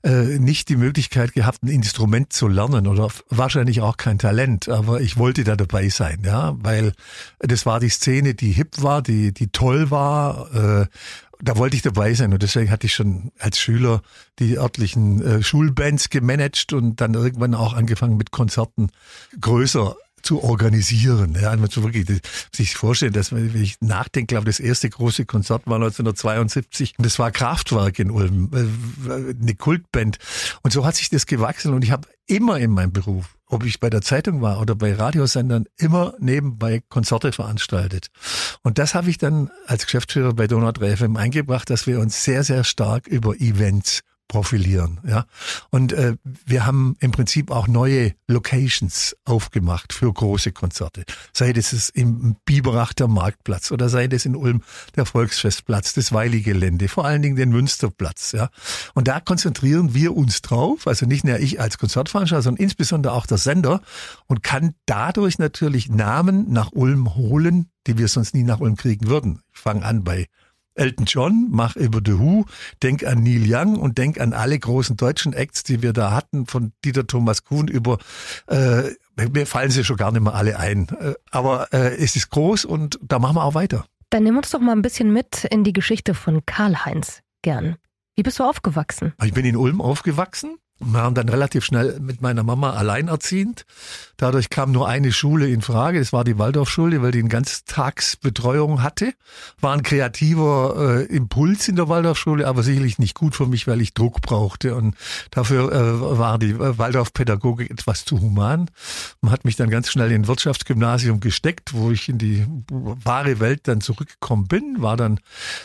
äh, 0.05 0.39
nicht 0.39 0.69
die 0.69 0.77
Möglichkeit 0.77 1.33
gehabt, 1.33 1.63
ein 1.63 1.69
Instrument 1.69 2.33
zu 2.33 2.47
lernen 2.47 2.87
oder 2.87 3.09
wahrscheinlich 3.29 3.81
auch 3.81 3.97
kein 3.97 4.19
Talent, 4.19 4.69
aber 4.69 5.01
ich 5.01 5.17
wollte 5.17 5.43
da 5.43 5.57
dabei 5.57 5.89
sein, 5.89 6.23
ja, 6.25 6.55
weil 6.59 6.93
das 7.41 7.67
war 7.67 7.81
die 7.81 7.89
Szene, 7.89 8.35
die 8.35 8.53
hip 8.53 8.81
war, 8.83 9.03
die, 9.03 9.33
die 9.33 9.49
toll 9.49 9.91
war. 9.91 10.83
Äh, 10.83 10.87
da 11.45 11.57
wollte 11.57 11.75
ich 11.75 11.83
dabei 11.83 12.15
sein 12.15 12.33
und 12.33 12.43
deswegen 12.43 12.71
hatte 12.71 12.87
ich 12.87 12.95
schon 12.95 13.33
als 13.41 13.59
Schüler 13.59 14.03
die 14.39 14.59
örtlichen 14.59 15.21
äh, 15.23 15.43
Schulbands 15.43 16.09
gemanagt 16.09 16.73
und 16.73 17.01
dann 17.01 17.15
irgendwann 17.15 17.57
auch 17.57 17.75
angefangen 17.75 18.17
mit 18.17 18.31
Konzerten 18.31 18.91
größer 19.41 19.97
zu 20.23 20.43
organisieren. 20.43 21.37
Ja, 21.41 21.55
man 21.57 21.71
so 21.71 21.83
wirklich 21.83 22.21
sich 22.55 22.77
vorstellen, 22.77 23.13
dass 23.13 23.33
man, 23.33 23.53
wenn 23.55 23.63
ich 23.63 23.77
nachdenke, 23.81 24.35
glaube 24.35 24.47
das 24.47 24.61
erste 24.61 24.89
große 24.89 25.27
Konzert 25.27 25.67
war 25.67 25.77
1972 25.77 26.95
und 26.99 27.05
das 27.05 27.19
war 27.19 27.31
Kraftwerk 27.31 27.99
in 27.99 28.11
Ulm, 28.11 28.51
äh, 28.53 29.35
eine 29.41 29.55
Kultband. 29.55 30.19
Und 30.63 30.73
so 30.73 30.85
hat 30.85 30.97
sich 30.97 31.11
das 31.11 31.27
gewachsen 31.27 31.75
und 31.75 31.83
ich 31.83 31.91
habe 31.91 32.09
immer 32.27 32.59
in 32.59 32.71
meinem 32.71 32.93
Beruf, 32.93 33.37
ob 33.47 33.65
ich 33.65 33.81
bei 33.81 33.91
der 33.91 34.01
Zeitung 34.01 34.41
war 34.41 34.61
oder 34.61 34.75
bei 34.75 34.95
Radiosendern, 34.95 35.67
immer 35.77 36.15
nebenbei 36.19 36.83
Konzerte 36.89 37.33
veranstaltet. 37.33 38.09
Und 38.63 38.79
das 38.79 38.95
habe 38.95 39.11
ich 39.11 39.19
dann 39.19 39.51
als 39.67 39.85
Geschäftsführer 39.85 40.33
bei 40.33 40.47
Donau 40.47 40.73
3 40.73 40.97
FM 40.97 41.17
eingebracht, 41.17 41.69
dass 41.69 41.87
wir 41.87 42.01
uns 42.01 42.25
sehr, 42.25 42.45
sehr 42.45 42.65
stark 42.65 43.07
über 43.07 43.35
Events 43.37 44.03
profilieren. 44.33 44.99
Ja, 45.07 45.27
und 45.69 45.93
äh, 45.93 46.17
wir 46.25 46.65
haben 46.65 46.97
im 47.01 47.11
Prinzip 47.11 47.51
auch 47.51 47.69
neue 47.69 48.15
Locations 48.29 49.15
aufgemacht 49.27 49.93
für 49.93 50.11
große 50.11 50.53
Konzerte. 50.53 51.05
Sei 51.35 51.53
das 51.53 51.91
im 51.91 52.37
Biberach 52.47 52.95
der 52.95 53.09
Marktplatz 53.09 53.71
oder 53.71 53.91
sei 53.91 54.09
das 54.09 54.25
in 54.25 54.35
Ulm 54.35 54.63
der 54.97 55.05
Volksfestplatz, 55.05 55.93
das 55.93 56.13
Weili-Gelände, 56.13 56.89
vor 56.89 57.05
allen 57.05 57.21
Dingen 57.21 57.37
den 57.37 57.51
Münsterplatz. 57.51 58.33
Ja, 58.33 58.49
und 58.95 59.07
da 59.07 59.21
konzentrieren 59.21 59.93
wir 59.93 60.17
uns 60.17 60.41
drauf. 60.41 60.87
Also 60.87 61.05
nicht 61.05 61.25
nur 61.25 61.39
ich 61.39 61.61
als 61.61 61.77
Konzertveranstalter, 61.77 62.43
sondern 62.43 62.65
insbesondere 62.65 63.13
auch 63.13 63.27
der 63.27 63.37
Sender 63.37 63.83
und 64.29 64.43
kann 64.43 64.75
dadurch 64.87 65.39
natürlich 65.39 65.91
Namen 65.91 66.51
nach 66.51 66.73
Ulm 66.73 67.17
holen, 67.17 67.67
die 67.87 67.99
wir 67.99 68.09
sonst 68.09 68.35
nie 68.35 68.45
nach 68.45 68.61
Ulm 68.61 68.77
kriegen 68.77 69.09
würden. 69.09 69.43
Ich 69.53 69.61
fange 69.61 69.85
an 69.85 70.05
bei 70.05 70.27
Elton 70.75 71.07
John, 71.07 71.49
mach 71.51 71.77
über 71.77 72.01
The 72.05 72.19
Who, 72.19 72.45
denk 72.83 73.05
an 73.05 73.23
Neil 73.23 73.45
Young 73.47 73.77
und 73.79 73.99
denk 73.99 74.21
an 74.21 74.33
alle 74.33 74.59
großen 74.59 74.97
deutschen 74.97 75.33
Acts, 75.33 75.63
die 75.63 75.83
wir 75.83 75.93
da 75.93 76.13
hatten, 76.13 76.47
von 76.47 76.73
Dieter 76.85 77.07
Thomas 77.07 77.45
Kuhn 77.45 77.69
über, 77.69 77.99
äh, 78.49 78.91
mir 79.33 79.47
fallen 79.47 79.71
sie 79.71 79.85
schon 79.85 79.97
gar 79.97 80.13
nicht 80.13 80.23
mehr 80.23 80.35
alle 80.35 80.59
ein. 80.59 80.89
Äh, 81.01 81.15
aber 81.31 81.73
äh, 81.73 81.97
es 81.97 82.17
ist 82.17 82.31
groß 82.31 82.65
und 82.65 82.99
da 83.03 83.19
machen 83.19 83.37
wir 83.37 83.45
auch 83.45 83.55
weiter. 83.55 83.85
Dann 84.11 84.25
nimm 84.25 84.37
uns 84.37 84.51
doch 84.51 84.61
mal 84.61 84.73
ein 84.73 84.83
bisschen 84.83 85.13
mit 85.13 85.45
in 85.45 85.65
die 85.65 85.73
Geschichte 85.73 86.15
von 86.15 86.45
Karl-Heinz 86.45 87.21
gern. 87.43 87.77
Wie 88.15 88.23
bist 88.23 88.39
du 88.39 88.45
aufgewachsen? 88.45 89.15
Ich 89.25 89.33
bin 89.33 89.47
in 89.47 89.57
Ulm 89.57 89.81
aufgewachsen 89.81 90.59
waren 90.85 91.15
dann 91.15 91.29
relativ 91.29 91.65
schnell 91.65 91.99
mit 92.01 92.23
meiner 92.23 92.43
Mama 92.43 92.73
alleinerziehend. 92.73 93.65
Dadurch 94.17 94.51
kam 94.51 94.71
nur 94.71 94.89
eine 94.89 95.13
Schule 95.13 95.49
in 95.49 95.63
Frage, 95.63 95.99
das 95.99 96.13
war 96.13 96.23
die 96.23 96.39
Waldorfschule, 96.39 97.03
weil 97.03 97.11
die 97.11 97.19
eine 97.19 97.29
Ganztagsbetreuung 97.29 98.83
hatte. 98.83 99.15
War 99.61 99.75
ein 99.75 99.83
kreativer 99.83 101.07
äh, 101.11 101.17
Impuls 101.17 101.69
in 101.69 101.77
der 101.77 101.89
Waldorfschule, 101.89 102.47
aber 102.47 102.63
sicherlich 102.63 102.99
nicht 102.99 103.17
gut 103.17 103.35
für 103.35 103.47
mich, 103.47 103.67
weil 103.67 103.81
ich 103.81 103.95
Druck 103.95 104.21
brauchte. 104.21 104.77
Und 104.77 104.95
dafür 105.31 105.73
äh, 105.73 106.19
war 106.19 106.39
die 106.39 106.59
Waldorfpädagogik 106.59 107.71
etwas 107.71 108.05
zu 108.05 108.21
human. 108.21 108.71
Man 109.21 109.33
hat 109.33 109.45
mich 109.45 109.57
dann 109.57 109.71
ganz 109.71 109.91
schnell 109.91 110.13
in 110.13 110.23
ein 110.23 110.29
Wirtschaftsgymnasium 110.29 111.21
gesteckt, 111.21 111.75
wo 111.75 111.91
ich 111.91 112.09
in 112.09 112.19
die 112.19 112.47
wahre 112.71 113.41
Welt 113.41 113.67
dann 113.67 113.81
zurückgekommen 113.81 114.47
bin. 114.47 114.83
War 114.83 114.97
dann 114.97 115.19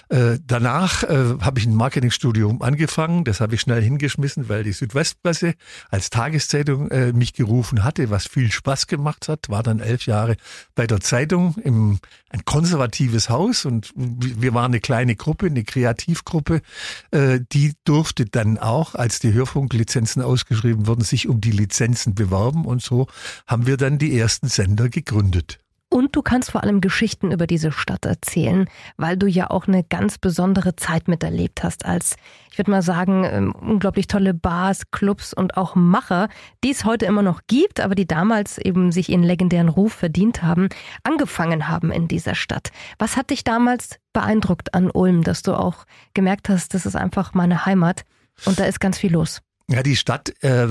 äh, 0.09 0.39
danach 0.45 1.03
äh, 1.03 1.35
habe 1.41 1.59
ich 1.59 1.65
ein 1.65 1.75
Marketingstudium 1.75 2.61
angefangen, 2.61 3.23
das 3.23 3.39
habe 3.39 3.55
ich 3.55 3.61
schnell 3.61 3.81
hingeschmissen, 3.81 4.49
weil 4.49 4.63
die 4.63 4.71
Südwest 4.71 5.06
Westpresse 5.07 5.53
als 5.89 6.09
Tageszeitung 6.09 6.91
äh, 6.91 7.13
mich 7.13 7.33
gerufen 7.33 7.83
hatte, 7.83 8.09
was 8.09 8.27
viel 8.27 8.51
Spaß 8.51 8.87
gemacht 8.87 9.29
hat, 9.29 9.49
war 9.49 9.63
dann 9.63 9.79
elf 9.79 10.05
Jahre 10.05 10.35
bei 10.75 10.85
der 10.85 10.99
Zeitung 10.99 11.55
im 11.63 11.99
ein 12.29 12.43
konservatives 12.43 13.29
Haus 13.29 13.63
und 13.63 13.93
wir 13.95 14.53
waren 14.53 14.71
eine 14.71 14.81
kleine 14.81 15.15
Gruppe, 15.15 15.45
eine 15.45 15.63
Kreativgruppe, 15.63 16.61
äh, 17.11 17.39
die 17.53 17.73
durfte 17.85 18.25
dann 18.25 18.57
auch, 18.57 18.95
als 18.95 19.19
die 19.19 19.31
Hörfunklizenzen 19.31 20.21
ausgeschrieben 20.21 20.87
wurden, 20.87 21.03
sich 21.03 21.29
um 21.29 21.39
die 21.39 21.51
Lizenzen 21.51 22.15
bewerben 22.15 22.65
und 22.65 22.81
so 22.81 23.07
haben 23.45 23.65
wir 23.65 23.77
dann 23.77 23.97
die 23.97 24.17
ersten 24.17 24.49
Sender 24.49 24.89
gegründet. 24.89 25.59
Und 25.89 26.17
du 26.17 26.21
kannst 26.21 26.51
vor 26.51 26.63
allem 26.63 26.81
Geschichten 26.81 27.31
über 27.31 27.47
diese 27.47 27.71
Stadt 27.71 28.05
erzählen, 28.05 28.69
weil 28.97 29.15
du 29.15 29.25
ja 29.25 29.49
auch 29.49 29.67
eine 29.67 29.85
ganz 29.85 30.17
besondere 30.17 30.75
Zeit 30.75 31.07
miterlebt 31.07 31.63
hast 31.63 31.85
als, 31.85 32.17
ich 32.51 32.57
würde 32.57 32.71
mal 32.71 32.81
sagen, 32.81 33.23
ähm, 33.23 33.53
unglaublich 33.53 34.07
tolle 34.07 34.33
Bars, 34.33 34.91
Clubs 34.91 35.33
und 35.33 35.55
auch 35.55 35.75
Macher, 35.75 36.27
die 36.61 36.71
es 36.71 36.83
heute 36.83 37.05
immer 37.05 37.21
noch 37.21 37.41
gibt, 37.47 37.79
aber 37.79 37.95
die 37.95 38.05
damals 38.05 38.57
eben 38.57 38.91
sich 38.91 39.07
ihren 39.09 39.23
legendären 39.23 39.69
Ruf 39.69 39.93
verdient 39.93 40.43
haben, 40.43 40.67
angefangen 41.03 41.69
haben 41.69 41.91
in 41.91 42.09
dieser 42.09 42.35
Stadt. 42.35 42.71
Was 42.99 43.15
hat 43.15 43.29
dich 43.29 43.45
damals 43.45 43.97
beeindruckt 44.11 44.73
an 44.73 44.91
Ulm, 44.91 45.23
dass 45.23 45.41
du 45.41 45.53
auch 45.53 45.85
gemerkt 46.13 46.49
hast, 46.49 46.73
das 46.73 46.85
ist 46.85 46.97
einfach 46.97 47.33
meine 47.33 47.65
Heimat 47.65 48.03
und 48.45 48.59
da 48.59 48.65
ist 48.65 48.81
ganz 48.81 48.97
viel 48.97 49.13
los? 49.13 49.41
Ja, 49.69 49.83
die 49.83 49.97
Stadt, 49.97 50.33
äh, 50.43 50.69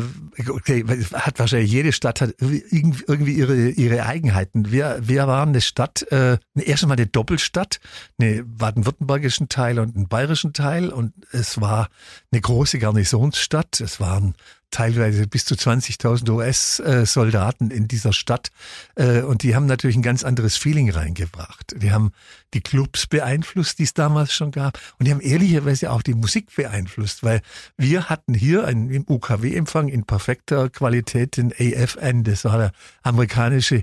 okay, 0.49 0.83
hat 1.13 1.39
wahrscheinlich 1.39 1.71
jede 1.71 1.93
Stadt 1.93 2.23
hat 2.23 2.35
irgendwie 2.41 3.35
ihre 3.35 3.69
ihre 3.69 4.07
Eigenheiten. 4.07 4.71
Wir 4.73 5.01
wir 5.03 5.27
waren 5.27 5.51
eine 5.51 5.61
Stadt, 5.61 6.11
äh, 6.11 6.39
erst 6.55 6.83
einmal 6.83 6.97
eine 6.97 7.07
Doppelstadt, 7.07 7.79
eine 8.19 8.43
baden-württembergischen 8.43 9.51
Teil 9.51 9.79
und 9.81 9.97
einen 9.97 10.09
bayerischen 10.09 10.55
Teil 10.55 10.89
und 10.89 11.13
es 11.31 11.61
war 11.61 11.91
eine 12.33 12.41
große 12.41 12.79
Garnisonsstadt. 12.79 13.83
Es 13.83 14.01
waren 14.01 14.35
teilweise 14.71 15.27
bis 15.27 15.45
zu 15.45 15.55
20.000 15.55 16.31
US-Soldaten 16.31 17.71
in 17.71 17.89
dieser 17.89 18.13
Stadt. 18.13 18.51
Äh, 18.95 19.23
und 19.23 19.43
die 19.43 19.55
haben 19.55 19.67
natürlich 19.67 19.97
ein 19.97 20.03
ganz 20.03 20.25
anderes 20.25 20.57
Feeling 20.57 20.91
reingebracht. 20.91 21.75
Die 21.77 21.93
haben 21.93 22.13
die 22.55 22.61
Clubs 22.61 23.07
beeinflusst, 23.07 23.79
die 23.79 23.85
es 23.85 23.95
damals 23.95 24.33
schon 24.33 24.51
gab. 24.51 24.79
Und 24.99 25.07
die 25.07 25.13
haben 25.13 25.21
ehrlicherweise 25.21 25.91
auch 25.91 26.03
die 26.03 26.15
Musik 26.15 26.55
beeinflusst, 26.55 27.23
weil 27.23 27.41
wir 27.77 28.09
hatten 28.09 28.35
hier 28.35 28.65
einen, 28.65 29.05
UKW-Empfang 29.09 29.89
in 29.89 30.05
perfekter 30.05 30.69
Qualität 30.69 31.37
den 31.37 31.53
AFN, 31.53 32.25
das 32.25 32.45
war 32.45 32.59
der 32.59 32.73
amerikanische 33.03 33.83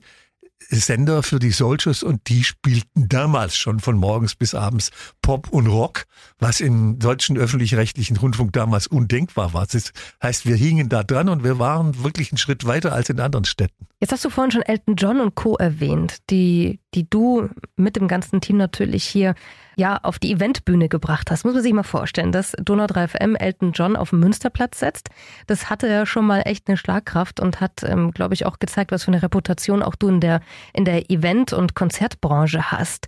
Sender 0.69 1.23
für 1.23 1.39
die 1.39 1.51
Soldiers 1.51 2.03
und 2.03 2.27
die 2.29 2.43
spielten 2.43 3.07
damals 3.09 3.55
schon 3.55 3.79
von 3.79 3.97
morgens 3.97 4.35
bis 4.35 4.55
abends 4.55 4.91
Pop 5.21 5.49
und 5.49 5.67
Rock, 5.67 6.05
was 6.39 6.59
im 6.59 6.99
deutschen 6.99 7.37
öffentlich-rechtlichen 7.37 8.17
Rundfunk 8.17 8.53
damals 8.53 8.87
undenkbar 8.87 9.53
war. 9.53 9.65
Das 9.65 9.91
heißt, 10.21 10.45
wir 10.45 10.55
hingen 10.55 10.89
da 10.89 11.03
dran 11.03 11.29
und 11.29 11.43
wir 11.43 11.59
waren 11.59 12.03
wirklich 12.03 12.31
einen 12.31 12.37
Schritt 12.37 12.65
weiter 12.65 12.93
als 12.93 13.09
in 13.09 13.19
anderen 13.19 13.45
Städten. 13.45 13.87
Jetzt 13.99 14.11
hast 14.11 14.25
du 14.25 14.29
vorhin 14.29 14.51
schon 14.51 14.63
Elton 14.63 14.95
John 14.95 15.21
und 15.21 15.35
Co. 15.35 15.55
erwähnt, 15.55 16.17
die, 16.29 16.79
die 16.93 17.09
du 17.09 17.49
mit 17.75 17.95
dem 17.95 18.07
ganzen 18.07 18.41
Team 18.41 18.57
natürlich 18.57 19.05
hier 19.05 19.35
ja 19.75 19.99
auf 20.03 20.19
die 20.19 20.31
Eventbühne 20.31 20.89
gebracht 20.89 21.31
hast. 21.31 21.45
Muss 21.45 21.53
man 21.53 21.63
sich 21.63 21.73
mal 21.73 21.83
vorstellen, 21.83 22.31
dass 22.31 22.53
Donau 22.61 22.87
3 22.87 23.07
FM 23.07 23.35
Elton 23.35 23.71
John 23.73 23.95
auf 23.95 24.11
dem 24.11 24.19
Münsterplatz 24.19 24.79
setzt. 24.79 25.09
Das 25.47 25.69
hatte 25.69 25.87
ja 25.87 26.05
schon 26.05 26.25
mal 26.25 26.41
echt 26.41 26.67
eine 26.67 26.77
Schlagkraft 26.77 27.39
und 27.39 27.61
hat, 27.61 27.83
ähm, 27.83 28.11
glaube 28.11 28.33
ich, 28.33 28.45
auch 28.45 28.59
gezeigt, 28.59 28.91
was 28.91 29.03
für 29.03 29.11
eine 29.11 29.21
Reputation 29.21 29.83
auch 29.83 29.95
du 29.95 30.09
in 30.09 30.19
der, 30.19 30.41
in 30.73 30.85
der 30.85 31.09
Event- 31.09 31.53
und 31.53 31.75
Konzertbranche 31.75 32.71
hast. 32.71 33.07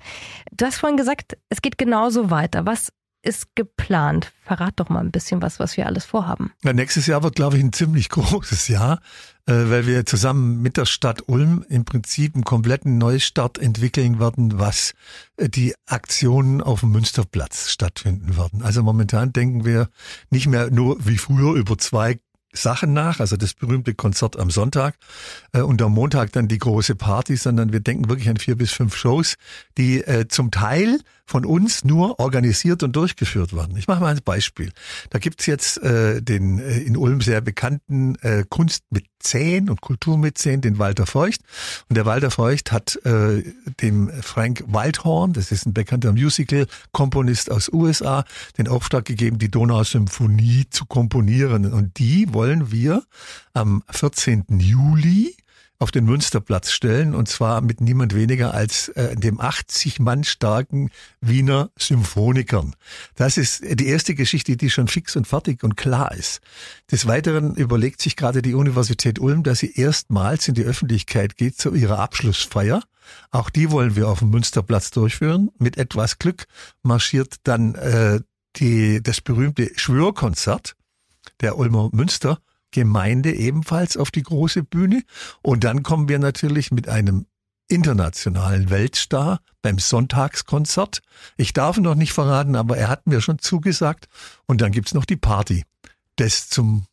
Du 0.52 0.66
hast 0.66 0.78
vorhin 0.78 0.98
gesagt, 0.98 1.38
es 1.50 1.62
geht 1.62 1.78
genauso 1.78 2.30
weiter. 2.30 2.66
Was 2.66 2.92
ist 3.26 3.56
geplant? 3.56 4.32
Verrat 4.44 4.74
doch 4.78 4.90
mal 4.90 5.00
ein 5.00 5.12
bisschen 5.12 5.42
was, 5.42 5.60
was 5.60 5.76
wir 5.78 5.88
alles 5.88 6.06
vorhaben. 6.06 6.52
Ja, 6.64 6.74
nächstes 6.74 7.08
Jahr 7.08 7.24
wird, 7.24 7.36
glaube 7.36 7.58
ich, 7.58 7.64
ein 7.64 7.74
ziemlich 7.74 8.10
großes 8.10 8.68
Jahr, 8.68 9.00
äh, 9.48 9.54
weil 9.54 9.88
wir 9.88 10.06
zusammen 10.06 10.62
mit 10.62 10.78
der 10.78 10.86
Stadt 10.86 11.24
Ulm 11.28 11.66
im 11.68 11.86
Prinzip 11.86 12.36
einen 12.36 12.44
kompletten 12.44 12.98
Neustart 12.98 13.58
entwickeln 13.58 14.20
werden, 14.20 14.60
was 14.60 14.94
äh, 15.38 15.50
die 15.50 15.74
Aktionen 15.88 16.62
auf 16.62 16.82
dem 16.82 16.92
Münsterplatz 16.92 17.70
stattfinden 17.70 18.38
werden. 18.38 18.62
Also 18.62 18.84
momentan 18.84 19.34
denken 19.34 19.66
wir 19.66 19.90
nicht 20.30 20.48
mehr 20.48 20.70
nur 20.70 20.98
wie 21.06 21.18
früher 21.18 21.56
über 21.56 21.78
zwei 21.78 22.20
Sachen 22.58 22.94
nach, 22.94 23.20
also 23.20 23.38
das 23.38 23.54
berühmte 23.54 23.94
Konzert 23.94 24.40
am 24.40 24.50
Sonntag 24.50 24.96
äh, 25.54 25.62
und 25.62 25.82
am 25.82 25.94
Montag 25.94 26.32
dann 26.32 26.48
die 26.48 26.58
große 26.58 26.96
Party, 26.96 27.36
sondern 27.36 27.72
wir 27.72 27.80
denken 27.80 28.10
wirklich 28.10 28.30
an 28.30 28.38
vier 28.38 28.56
bis 28.56 28.72
fünf 28.72 28.96
Shows, 28.96 29.36
die 29.78 30.02
äh, 30.02 30.28
zum 30.28 30.52
Teil 30.52 31.00
von 31.26 31.46
uns 31.46 31.84
nur 31.84 32.20
organisiert 32.20 32.84
und 32.84 32.96
durchgeführt 32.96 33.56
werden. 33.56 33.76
Ich 33.78 33.88
mache 33.88 34.00
mal 34.00 34.16
ein 34.16 34.22
Beispiel. 34.24 34.72
Da 35.10 35.20
gibt's 35.20 35.46
jetzt 35.48 35.82
äh, 35.82 36.22
den 36.22 36.60
äh, 36.60 36.80
in 36.80 36.96
Ulm 36.96 37.22
sehr 37.22 37.42
bekannten 37.42 38.16
äh, 38.22 38.44
Kunstmäzen 38.48 39.70
und 39.70 39.82
Kulturmäzen, 39.82 40.62
den 40.62 40.78
Walter 40.78 41.06
Feucht. 41.08 41.42
Und 41.90 41.96
der 41.98 42.06
Walter 42.06 42.30
Feucht 42.30 42.72
hat 42.72 42.98
äh, 43.06 43.44
dem 43.82 44.10
Frank 44.22 44.64
Waldhorn, 44.68 45.34
das 45.34 45.52
ist 45.52 45.66
ein 45.66 45.74
bekannter 45.74 46.12
Musical-Komponist 46.12 47.52
aus 47.52 47.70
USA, 47.74 48.24
den 48.58 48.68
Auftrag 48.68 49.06
gegeben, 49.06 49.40
die 49.40 49.50
Donau-Symphonie 49.50 50.66
zu 50.70 50.86
komponieren. 50.86 51.74
Und 51.74 51.98
die 51.98 52.32
wollen 52.34 52.72
wir 52.72 53.04
am 53.54 53.84
14. 53.90 54.46
Juli 54.60 55.35
auf 55.80 55.92
den 55.92 56.06
Münsterplatz 56.06 56.72
stellen 56.72 57.14
und 57.14 57.28
zwar 57.28 57.62
mit 57.62 57.82
niemand 57.82 58.16
weniger 58.16 58.54
als 58.54 58.90
äh, 58.90 59.16
dem 59.16 59.40
80 59.40 60.00
Mann 60.00 60.24
starken 60.24 60.90
Wiener 61.22 61.70
Symphonikern. 61.78 62.76
Das 63.16 63.38
ist 63.38 63.64
die 63.64 63.88
erste 63.88 64.16
Geschichte, 64.16 64.58
die 64.58 64.70
schon 64.70 64.88
fix 64.88 65.16
und 65.16 65.28
fertig 65.28 65.64
und 65.64 65.76
klar 65.76 66.14
ist. 66.14 66.42
Des 66.92 67.08
Weiteren 67.08 67.56
überlegt 67.56 68.02
sich 68.02 68.16
gerade 68.16 68.42
die 68.42 68.54
Universität 68.54 69.20
Ulm, 69.20 69.44
dass 69.44 69.60
sie 69.60 69.74
erstmals 69.74 70.48
in 70.48 70.56
die 70.56 70.64
Öffentlichkeit 70.64 71.36
geht 71.36 71.58
zu 71.58 71.74
ihrer 71.74 72.00
Abschlussfeier. 72.00 72.82
Auch 73.32 73.50
die 73.50 73.72
wollen 73.72 73.96
wir 73.96 74.08
auf 74.08 74.20
dem 74.20 74.30
Münsterplatz 74.30 74.92
durchführen. 74.92 75.52
Mit 75.60 75.78
etwas 75.78 76.20
Glück 76.20 76.46
marschiert 76.84 77.36
dann 77.44 77.76
äh, 77.76 78.22
die, 78.56 79.04
das 79.04 79.22
berühmte 79.22 79.72
Schwörkonzert 79.76 80.76
der 81.42 81.58
Ulmer 81.58 81.90
Münster 81.92 82.40
Gemeinde 82.76 83.34
ebenfalls 83.34 83.96
auf 83.96 84.12
die 84.12 84.22
große 84.22 84.64
Bühne. 84.64 85.04
Und 85.42 85.64
dann 85.64 85.82
kommen 85.82 86.10
wir 86.10 86.20
natürlich 86.20 86.72
mit 86.72 86.90
einem 86.90 87.26
internationalen 87.70 88.70
Weltstar 88.70 89.40
beim 89.62 89.80
Sonntagskonzert. 89.80 91.02
Ich 91.38 91.54
darf 91.54 91.78
noch 91.78 91.96
nicht 91.96 92.12
verraten, 92.12 92.56
aber 92.56 92.78
er 92.78 92.90
hat 92.90 93.08
mir 93.08 93.22
schon 93.22 93.40
zugesagt. 93.40 94.08
Und 94.46 94.60
dann 94.60 94.74
gibt's 94.74 94.94
noch 94.94 95.06
die 95.06 95.16
Party. 95.16 95.64
Das 96.18 96.50
zum 96.50 96.86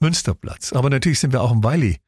Münsterplatz. 0.00 0.72
Aber 0.72 0.88
natürlich 0.88 1.20
sind 1.20 1.32
wir 1.32 1.42
auch 1.42 1.52
im 1.52 1.62
Weili 1.62 1.98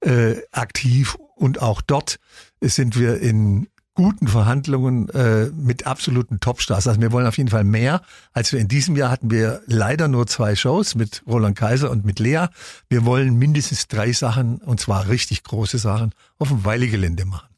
äh, 0.00 0.36
aktiv 0.50 1.16
und 1.36 1.60
auch 1.60 1.82
dort 1.82 2.18
sind 2.62 2.98
wir 2.98 3.20
in 3.20 3.68
guten 3.98 4.28
Verhandlungen 4.28 5.08
äh, 5.08 5.46
mit 5.46 5.84
absoluten 5.84 6.38
Topstars. 6.38 6.86
Also 6.86 7.00
wir 7.00 7.10
wollen 7.10 7.26
auf 7.26 7.36
jeden 7.36 7.50
Fall 7.50 7.64
mehr, 7.64 8.00
als 8.32 8.52
wir 8.52 8.60
in 8.60 8.68
diesem 8.68 8.94
Jahr 8.94 9.10
hatten 9.10 9.32
wir 9.32 9.60
leider 9.66 10.06
nur 10.06 10.28
zwei 10.28 10.54
Shows 10.54 10.94
mit 10.94 11.24
Roland 11.26 11.58
Kaiser 11.58 11.90
und 11.90 12.04
mit 12.04 12.20
Lea. 12.20 12.46
Wir 12.88 13.04
wollen 13.04 13.34
mindestens 13.34 13.88
drei 13.88 14.12
Sachen, 14.12 14.58
und 14.58 14.78
zwar 14.78 15.08
richtig 15.08 15.42
große 15.42 15.78
Sachen, 15.78 16.12
auf 16.38 16.46
dem 16.46 16.64
Weilegelände 16.64 17.24
machen. 17.24 17.48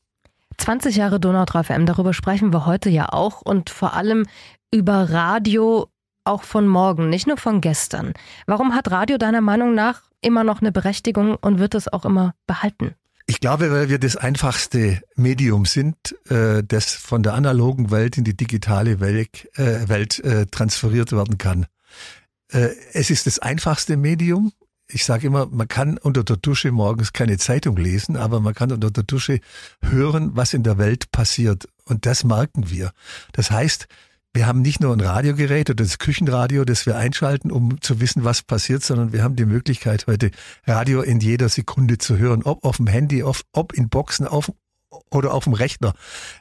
20 0.57 0.97
Jahre 0.97 1.21
Donau 1.21 1.45
3 1.45 1.65
FM, 1.65 1.85
darüber 1.85 2.15
sprechen 2.15 2.55
wir 2.55 2.65
heute 2.65 2.89
ja 2.89 3.11
auch 3.13 3.43
und 3.43 3.69
vor 3.69 3.93
allem 3.93 4.25
über 4.73 5.11
Radio 5.11 5.89
auch 6.25 6.45
von 6.45 6.67
morgen, 6.67 7.11
nicht 7.11 7.27
nur 7.27 7.37
von 7.37 7.61
gestern. 7.61 8.15
Warum 8.47 8.75
hat 8.75 8.91
Radio 8.91 9.19
deiner 9.19 9.43
Meinung 9.43 9.75
nach 9.75 10.01
immer 10.23 10.43
noch 10.43 10.63
eine 10.63 10.73
Berechtigung 10.73 11.37
und 11.37 11.59
wird 11.59 11.75
es 11.75 11.93
auch 11.93 12.07
immer 12.07 12.33
behalten? 12.47 12.95
Ich 13.31 13.39
glaube, 13.39 13.71
weil 13.71 13.89
wir 13.89 14.01
das 14.01 14.17
einfachste 14.17 15.01
Medium 15.15 15.65
sind, 15.65 16.17
äh, 16.29 16.65
das 16.67 16.95
von 16.95 17.23
der 17.23 17.35
analogen 17.35 17.93
Welt 17.93 18.19
in 18.19 18.25
die 18.25 18.37
digitale 18.37 18.99
Welt, 18.99 19.49
äh, 19.57 19.89
Welt 19.89 20.19
äh, 20.25 20.47
transferiert 20.47 21.13
werden 21.13 21.39
kann. 21.39 21.67
Äh, 22.49 22.71
es 22.93 23.09
ist 23.09 23.29
das 23.29 23.39
einfachste 23.39 23.97
Medium. 23.97 24.51
Ich 24.89 25.05
sage 25.05 25.29
immer, 25.29 25.47
man 25.47 25.69
kann 25.69 25.97
unter 25.97 26.25
der 26.25 26.39
Dusche 26.39 26.73
morgens 26.73 27.13
keine 27.13 27.39
Zeitung 27.39 27.77
lesen, 27.77 28.17
aber 28.17 28.41
man 28.41 28.53
kann 28.53 28.73
unter 28.73 28.91
der 28.91 29.05
Dusche 29.05 29.39
hören, 29.81 30.33
was 30.35 30.53
in 30.53 30.65
der 30.65 30.77
Welt 30.79 31.13
passiert. 31.13 31.69
Und 31.85 32.07
das 32.07 32.25
merken 32.25 32.69
wir. 32.69 32.91
Das 33.31 33.53
heißt, 33.53 33.87
wir 34.33 34.47
haben 34.47 34.63
nicht 34.63 34.81
nur 34.81 34.93
ein 34.93 35.01
Radiogerät 35.01 35.71
oder 35.71 35.85
das 35.85 35.99
Küchenradio, 35.99 36.65
das 36.65 36.87
wir 36.87 36.97
einschalten, 36.97 37.51
um 37.51 37.81
zu 37.81 38.01
wissen, 38.01 38.23
was 38.23 38.43
passiert, 38.43 38.85
sondern 38.85 39.13
wir 39.13 39.25
haben 39.25 39.37
die 39.37 39.45
Möglichkeit, 39.45 40.07
heute 40.07 40.31
Radio 40.67 41.03
in 41.03 41.21
jeder 41.21 41.49
Sekunde 41.49 41.99
zu 41.99 42.17
hören, 42.17 42.43
ob 42.45 42.65
auf 42.65 42.77
dem 42.77 42.87
Handy, 42.87 43.25
ob 43.25 43.73
in 43.73 43.89
Boxen, 43.89 44.27
auf, 44.27 44.53
oder 45.11 45.35
auf 45.35 45.45
dem 45.45 45.53
Rechner. 45.53 45.95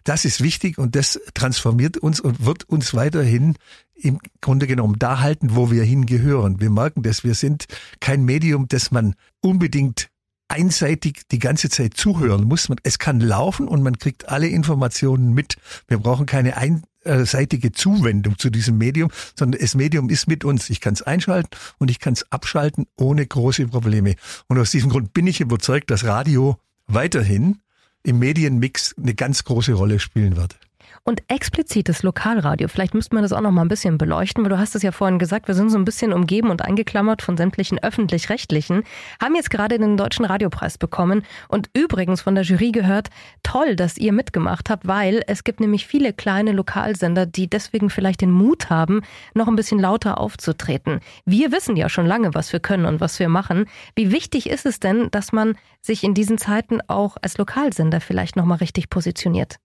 Das 0.04 0.26
ist 0.26 0.42
wichtig 0.42 0.78
und 0.78 0.96
das 0.96 1.20
transformiert 1.34 1.98
uns 1.98 2.20
und 2.20 2.46
wird 2.46 2.64
uns 2.66 2.94
weiterhin 2.94 3.56
im 3.96 4.20
Grunde 4.42 4.68
genommen 4.68 4.98
da 5.00 5.20
halten, 5.20 5.56
wo 5.56 5.72
wir 5.72 5.84
hingehören. 5.84 6.60
Wir 6.60 6.70
merken 6.70 7.04
dass 7.04 7.24
wir 7.24 7.36
sind 7.36 7.66
kein 8.00 8.24
Medium, 8.24 8.68
das 8.68 8.92
man 8.92 9.16
unbedingt 9.42 10.10
einseitig 10.48 11.24
die 11.32 11.40
ganze 11.40 11.70
Zeit 11.70 11.96
zuhören 11.96 12.44
muss. 12.44 12.70
Es 12.84 12.98
kann 12.98 13.20
laufen 13.20 13.68
und 13.68 13.84
man 13.84 13.98
kriegt 13.98 14.30
alle 14.30 14.48
Informationen 14.48 15.34
mit. 15.34 15.58
Wir 15.88 16.00
brauchen 16.00 16.26
keine 16.26 16.58
einseitige 17.06 17.72
Zuwendung 17.72 18.38
zu 18.38 18.50
diesem 18.50 18.78
Medium, 18.78 19.10
sondern 19.38 19.62
das 19.62 19.76
Medium 19.76 20.10
ist 20.10 20.28
mit 20.28 20.44
uns. 20.46 20.70
Ich 20.70 20.82
kann 20.82 20.94
es 20.94 21.02
einschalten 21.02 21.50
und 21.78 21.90
ich 21.92 22.00
kann 22.00 22.14
es 22.14 22.32
abschalten 22.32 22.88
ohne 22.96 23.26
große 23.26 23.68
Probleme. 23.68 24.16
Und 24.48 24.60
aus 24.60 24.72
diesem 24.72 24.90
Grund 24.90 25.14
bin 25.14 25.28
ich 25.28 25.42
überzeugt, 25.42 25.92
dass 25.92 26.04
Radio 26.04 26.58
weiterhin 26.88 27.60
im 28.04 28.20
Medienmix 28.20 28.96
eine 28.98 29.14
ganz 29.14 29.44
große 29.44 29.74
Rolle 29.74 30.00
spielen 30.00 30.36
wird. 30.36 30.60
Und 31.04 31.22
explizites 31.28 32.04
Lokalradio, 32.04 32.68
vielleicht 32.68 32.94
müsste 32.94 33.16
man 33.16 33.24
das 33.24 33.34
auch 33.34 33.42
noch 33.42 33.52
mal 33.52 33.62
ein 33.62 33.68
bisschen 33.68 33.98
beleuchten, 33.98 34.44
weil 34.44 34.50
du 34.50 34.60
hast 34.60 34.76
es 34.76 34.84
ja 34.84 34.92
vorhin 34.92 35.20
gesagt, 35.20 35.48
wir 35.48 35.56
sind 35.56 35.70
so 35.70 35.78
ein 35.78 35.86
bisschen 35.86 36.14
umgeben 36.14 36.50
und 36.50 36.64
eingeklammert 36.64 37.22
von 37.22 37.38
sämtlichen 37.38 37.80
öffentlich-rechtlichen, 37.80 38.84
haben 39.22 39.36
jetzt 39.36 39.50
gerade 39.50 39.78
den 39.80 39.98
Deutschen 39.98 40.26
Radiopreis 40.26 40.78
bekommen 40.78 41.24
und 41.48 41.70
übrigens 41.74 42.22
von 42.22 42.36
der 42.36 42.44
Jury 42.44 42.72
gehört, 42.72 43.10
toll, 43.44 43.76
dass 43.76 43.98
ihr 43.98 44.14
mitgemacht 44.14 44.70
habt, 44.70 44.88
weil 44.88 45.22
es 45.28 45.44
gibt 45.44 45.60
nämlich 45.60 45.88
viele 45.88 46.14
kleine 46.14 46.52
Lokalsender, 46.52 47.26
die 47.26 47.50
deswegen 47.50 47.90
vielleicht 47.90 48.22
den 48.22 48.32
Mut 48.32 48.70
haben, 48.70 49.02
noch 49.34 49.48
ein 49.48 49.56
bisschen 49.56 49.80
lauter 49.80 50.20
aufzutreten. 50.20 51.00
Wir 51.26 51.52
wissen 51.52 51.76
ja 51.76 51.90
schon 51.90 52.06
lange, 52.06 52.34
was 52.34 52.54
wir 52.54 52.60
können 52.60 52.86
und 52.86 53.02
was 53.02 53.20
wir 53.20 53.30
machen. 53.30 53.66
Wie 53.96 54.12
wichtig 54.12 54.50
ist 54.50 54.66
es 54.66 54.80
denn, 54.80 55.10
dass 55.12 55.32
man 55.32 55.56
sich 55.82 56.04
in 56.04 56.14
diesen 56.14 56.38
Zeiten 56.38 56.80
auch 56.88 57.18
als 57.22 57.38
Lokalsender 57.38 58.02
vielleicht 58.02 58.36
noch 58.36 58.46
mal 58.46 58.56
richtig 58.56 58.90
positioniert? 58.90 59.60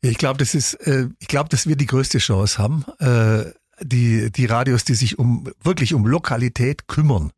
Ich 0.00 0.18
glaube, 0.18 0.38
das 0.38 0.54
ist, 0.54 0.74
äh, 0.74 1.08
ich 1.18 1.28
glaube, 1.28 1.48
dass 1.48 1.66
wir 1.66 1.76
die 1.76 1.86
größte 1.86 2.18
Chance 2.18 2.58
haben, 2.58 2.84
äh, 2.98 3.50
die 3.80 4.30
die 4.30 4.46
Radios, 4.46 4.84
die 4.84 4.94
sich 4.94 5.18
um 5.18 5.50
wirklich 5.62 5.94
um 5.94 6.06
Lokalität 6.06 6.88
kümmern, 6.88 7.32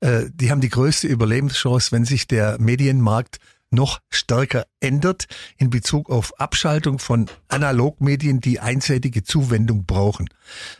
äh, 0.00 0.24
die 0.32 0.50
haben 0.50 0.60
die 0.60 0.68
größte 0.68 1.06
Überlebenschance, 1.06 1.92
wenn 1.92 2.04
sich 2.04 2.26
der 2.26 2.58
Medienmarkt 2.60 3.38
noch 3.70 4.00
stärker 4.10 4.66
ändert 4.80 5.26
in 5.58 5.70
Bezug 5.70 6.08
auf 6.10 6.38
Abschaltung 6.40 6.98
von 6.98 7.26
Analogmedien, 7.48 8.40
die 8.40 8.60
einseitige 8.60 9.24
Zuwendung 9.24 9.86
brauchen. 9.86 10.28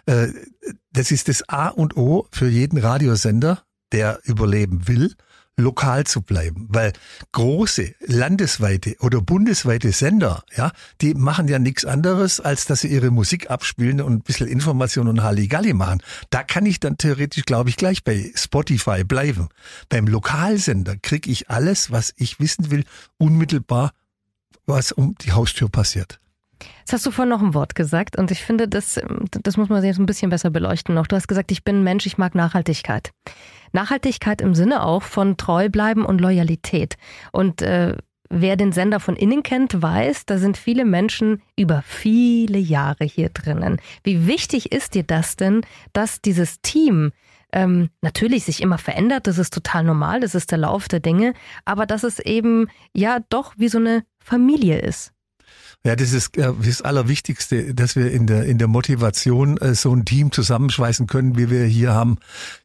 Äh, 0.06 0.28
das 0.92 1.11
ist 1.11 1.28
das 1.28 1.49
A 1.49 1.68
und 1.68 1.97
O 1.97 2.28
für 2.30 2.49
jeden 2.49 2.78
Radiosender, 2.78 3.64
der 3.92 4.21
überleben 4.25 4.88
will 4.88 5.14
lokal 5.56 6.04
zu 6.04 6.20
bleiben, 6.22 6.66
weil 6.68 6.92
große 7.32 7.94
landesweite 8.00 8.96
oder 9.00 9.22
bundesweite 9.22 9.92
Sender, 9.92 10.44
ja, 10.54 10.72
die 11.00 11.14
machen 11.14 11.48
ja 11.48 11.58
nichts 11.58 11.84
anderes, 11.84 12.40
als 12.40 12.66
dass 12.66 12.82
sie 12.82 12.88
ihre 12.88 13.10
Musik 13.10 13.50
abspielen 13.50 14.00
und 14.00 14.12
ein 14.12 14.20
bisschen 14.20 14.48
Information 14.48 15.08
und 15.08 15.22
Halligalli 15.22 15.72
machen. 15.72 16.02
Da 16.30 16.42
kann 16.42 16.66
ich 16.66 16.78
dann 16.78 16.98
theoretisch, 16.98 17.44
glaube 17.44 17.70
ich, 17.70 17.76
gleich 17.76 18.04
bei 18.04 18.32
Spotify 18.34 19.02
bleiben. 19.04 19.48
Beim 19.88 20.06
Lokalsender 20.06 20.96
kriege 20.96 21.30
ich 21.30 21.48
alles, 21.48 21.90
was 21.90 22.12
ich 22.16 22.38
wissen 22.38 22.70
will, 22.70 22.84
unmittelbar, 23.16 23.92
was 24.66 24.92
um 24.92 25.14
die 25.23 25.32
Haustür 25.32 25.71
passiert. 25.71 26.21
Jetzt 26.80 26.92
hast 26.92 27.06
du 27.06 27.10
vorhin 27.10 27.30
noch 27.30 27.42
ein 27.42 27.54
Wort 27.54 27.75
gesagt 27.75 28.16
und 28.16 28.30
ich 28.30 28.45
finde, 28.45 28.69
das, 28.69 29.00
das 29.42 29.56
muss 29.56 29.69
man 29.69 29.84
jetzt 29.84 29.99
ein 29.99 30.06
bisschen 30.06 30.30
besser 30.30 30.50
beleuchten 30.50 30.95
noch. 30.95 31.06
Du 31.06 31.16
hast 31.16 31.28
gesagt, 31.28 31.50
ich 31.50 31.64
bin 31.64 31.82
Mensch, 31.82 32.06
ich 32.06 32.19
mag 32.19 32.34
Nachhaltigkeit. 32.34 33.10
Nachhaltigkeit 33.73 34.40
im 34.40 34.54
Sinne 34.54 34.82
auch 34.84 35.02
von 35.02 35.36
treu 35.36 35.69
bleiben 35.69 36.04
und 36.04 36.21
Loyalität. 36.21 36.97
Und 37.32 37.62
äh, 37.62 37.97
wer 38.30 38.56
den 38.56 38.73
Sender 38.73 39.00
von 39.00 39.16
innen 39.16 39.42
kennt, 39.42 39.82
weiß, 39.82 40.26
da 40.26 40.38
sind 40.38 40.56
viele 40.56 40.84
Menschen 40.84 41.42
über 41.56 41.82
viele 41.82 42.58
Jahre 42.58 43.04
hier 43.04 43.28
drinnen. 43.28 43.78
Wie 44.02 44.26
wichtig 44.26 44.73
ist 44.73 44.95
dir 44.95 45.02
das 45.02 45.36
denn, 45.36 45.62
dass 45.92 46.21
dieses 46.21 46.60
Team 46.60 47.12
ähm, 47.52 47.90
natürlich 48.02 48.45
sich 48.45 48.60
immer 48.60 48.78
verändert, 48.78 49.26
das 49.26 49.38
ist 49.38 49.52
total 49.54 49.84
normal, 49.84 50.21
das 50.21 50.34
ist 50.34 50.50
der 50.50 50.58
Lauf 50.58 50.88
der 50.88 51.00
Dinge, 51.00 51.32
aber 51.64 51.86
dass 51.86 52.02
es 52.02 52.19
eben 52.19 52.69
ja 52.92 53.21
doch 53.28 53.54
wie 53.56 53.69
so 53.69 53.78
eine 53.78 54.04
Familie 54.19 54.78
ist. 54.80 55.12
Ja, 55.86 55.94
das 55.94 56.12
ist 56.12 56.36
äh, 56.36 56.52
das 56.64 56.82
Allerwichtigste, 56.82 57.72
dass 57.72 57.94
wir 57.94 58.10
in 58.10 58.26
der, 58.26 58.42
in 58.42 58.58
der 58.58 58.66
Motivation 58.66 59.56
äh, 59.58 59.76
so 59.76 59.94
ein 59.94 60.04
Team 60.04 60.32
zusammenschweißen 60.32 61.06
können, 61.06 61.38
wie 61.38 61.49
wir 61.49 61.64
hier 61.64 61.94
haben. 61.94 62.18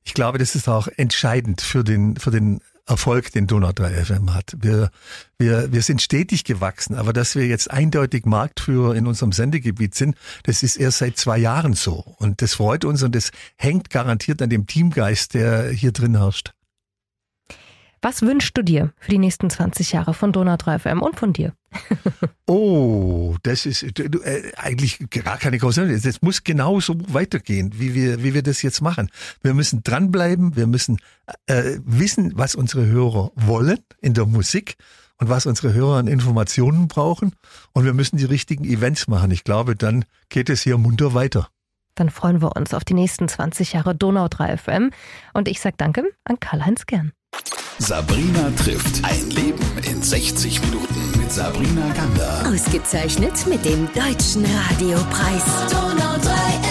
Ich 0.03 0.15
glaube, 0.15 0.39
das 0.39 0.55
ist 0.55 0.67
auch 0.67 0.87
entscheidend 0.97 1.61
für 1.61 1.83
den, 1.83 2.17
für 2.17 2.31
den 2.31 2.61
Erfolg, 2.87 3.31
den 3.31 3.45
Donau 3.45 3.73
3 3.73 4.05
FM 4.05 4.33
hat. 4.33 4.55
Wir, 4.57 4.89
wir, 5.37 5.71
wir 5.71 5.83
sind 5.83 6.01
stetig 6.01 6.45
gewachsen, 6.45 6.95
aber 6.95 7.13
dass 7.13 7.35
wir 7.35 7.45
jetzt 7.45 7.69
eindeutig 7.69 8.25
Marktführer 8.25 8.95
in 8.95 9.05
unserem 9.05 9.33
Sendegebiet 9.33 9.93
sind, 9.93 10.15
das 10.41 10.63
ist 10.63 10.77
erst 10.77 10.97
seit 10.97 11.15
zwei 11.17 11.37
Jahren 11.37 11.73
so. 11.73 12.15
Und 12.17 12.41
das 12.41 12.55
freut 12.55 12.85
uns 12.85 13.03
und 13.03 13.13
das 13.13 13.29
hängt 13.55 13.91
garantiert 13.91 14.41
an 14.41 14.49
dem 14.49 14.65
Teamgeist, 14.65 15.35
der 15.35 15.69
hier 15.69 15.91
drin 15.91 16.17
herrscht. 16.17 16.53
Was 18.03 18.23
wünschst 18.23 18.57
du 18.57 18.63
dir 18.63 18.93
für 18.97 19.11
die 19.11 19.19
nächsten 19.19 19.51
20 19.51 19.91
Jahre 19.91 20.15
von 20.15 20.31
Donau 20.31 20.57
3 20.57 20.79
FM 20.79 21.01
und 21.03 21.19
von 21.19 21.33
dir? 21.33 21.53
oh, 22.47 23.35
das 23.43 23.67
ist 23.67 23.83
äh, 23.83 24.51
eigentlich 24.57 24.97
gar 25.11 25.37
keine 25.37 25.59
große. 25.59 25.83
Es 25.83 26.21
muss 26.23 26.43
genauso 26.43 26.95
weitergehen, 27.13 27.73
wie 27.75 27.93
wir, 27.93 28.23
wie 28.23 28.33
wir 28.33 28.41
das 28.41 28.63
jetzt 28.63 28.81
machen. 28.81 29.11
Wir 29.43 29.53
müssen 29.53 29.83
dranbleiben, 29.83 30.55
wir 30.55 30.65
müssen 30.65 30.97
äh, 31.45 31.77
wissen, 31.85 32.33
was 32.35 32.55
unsere 32.55 32.87
Hörer 32.87 33.31
wollen 33.35 33.79
in 34.01 34.15
der 34.15 34.25
Musik 34.25 34.77
und 35.19 35.29
was 35.29 35.45
unsere 35.45 35.71
Hörer 35.71 35.97
an 35.97 36.07
Informationen 36.07 36.87
brauchen. 36.87 37.33
Und 37.71 37.85
wir 37.85 37.93
müssen 37.93 38.17
die 38.17 38.25
richtigen 38.25 38.65
Events 38.65 39.07
machen. 39.07 39.29
Ich 39.29 39.43
glaube, 39.43 39.75
dann 39.75 40.05
geht 40.29 40.49
es 40.49 40.63
hier 40.63 40.79
munter 40.79 41.13
weiter. 41.13 41.49
Dann 41.93 42.09
freuen 42.09 42.41
wir 42.41 42.55
uns 42.55 42.73
auf 42.73 42.83
die 42.83 42.95
nächsten 42.95 43.27
20 43.27 43.73
Jahre 43.73 43.93
Donau 43.93 44.27
3 44.27 44.57
FM. 44.57 44.89
Und 45.33 45.47
ich 45.47 45.61
sage 45.61 45.75
Danke 45.77 46.05
an 46.23 46.39
Karl-Heinz 46.39 46.87
Gern. 46.87 47.11
Sabrina 47.81 48.51
trifft 48.63 49.03
ein 49.03 49.31
Leben 49.31 49.65
in 49.89 50.03
60 50.03 50.61
Minuten 50.61 51.19
mit 51.19 51.31
Sabrina 51.31 51.91
Gander. 51.93 52.43
Ausgezeichnet 52.47 53.33
mit 53.47 53.65
dem 53.65 53.87
Deutschen 53.95 54.45
Radiopreis. 54.45 55.43
Donau 55.71 56.15
3 56.21 56.70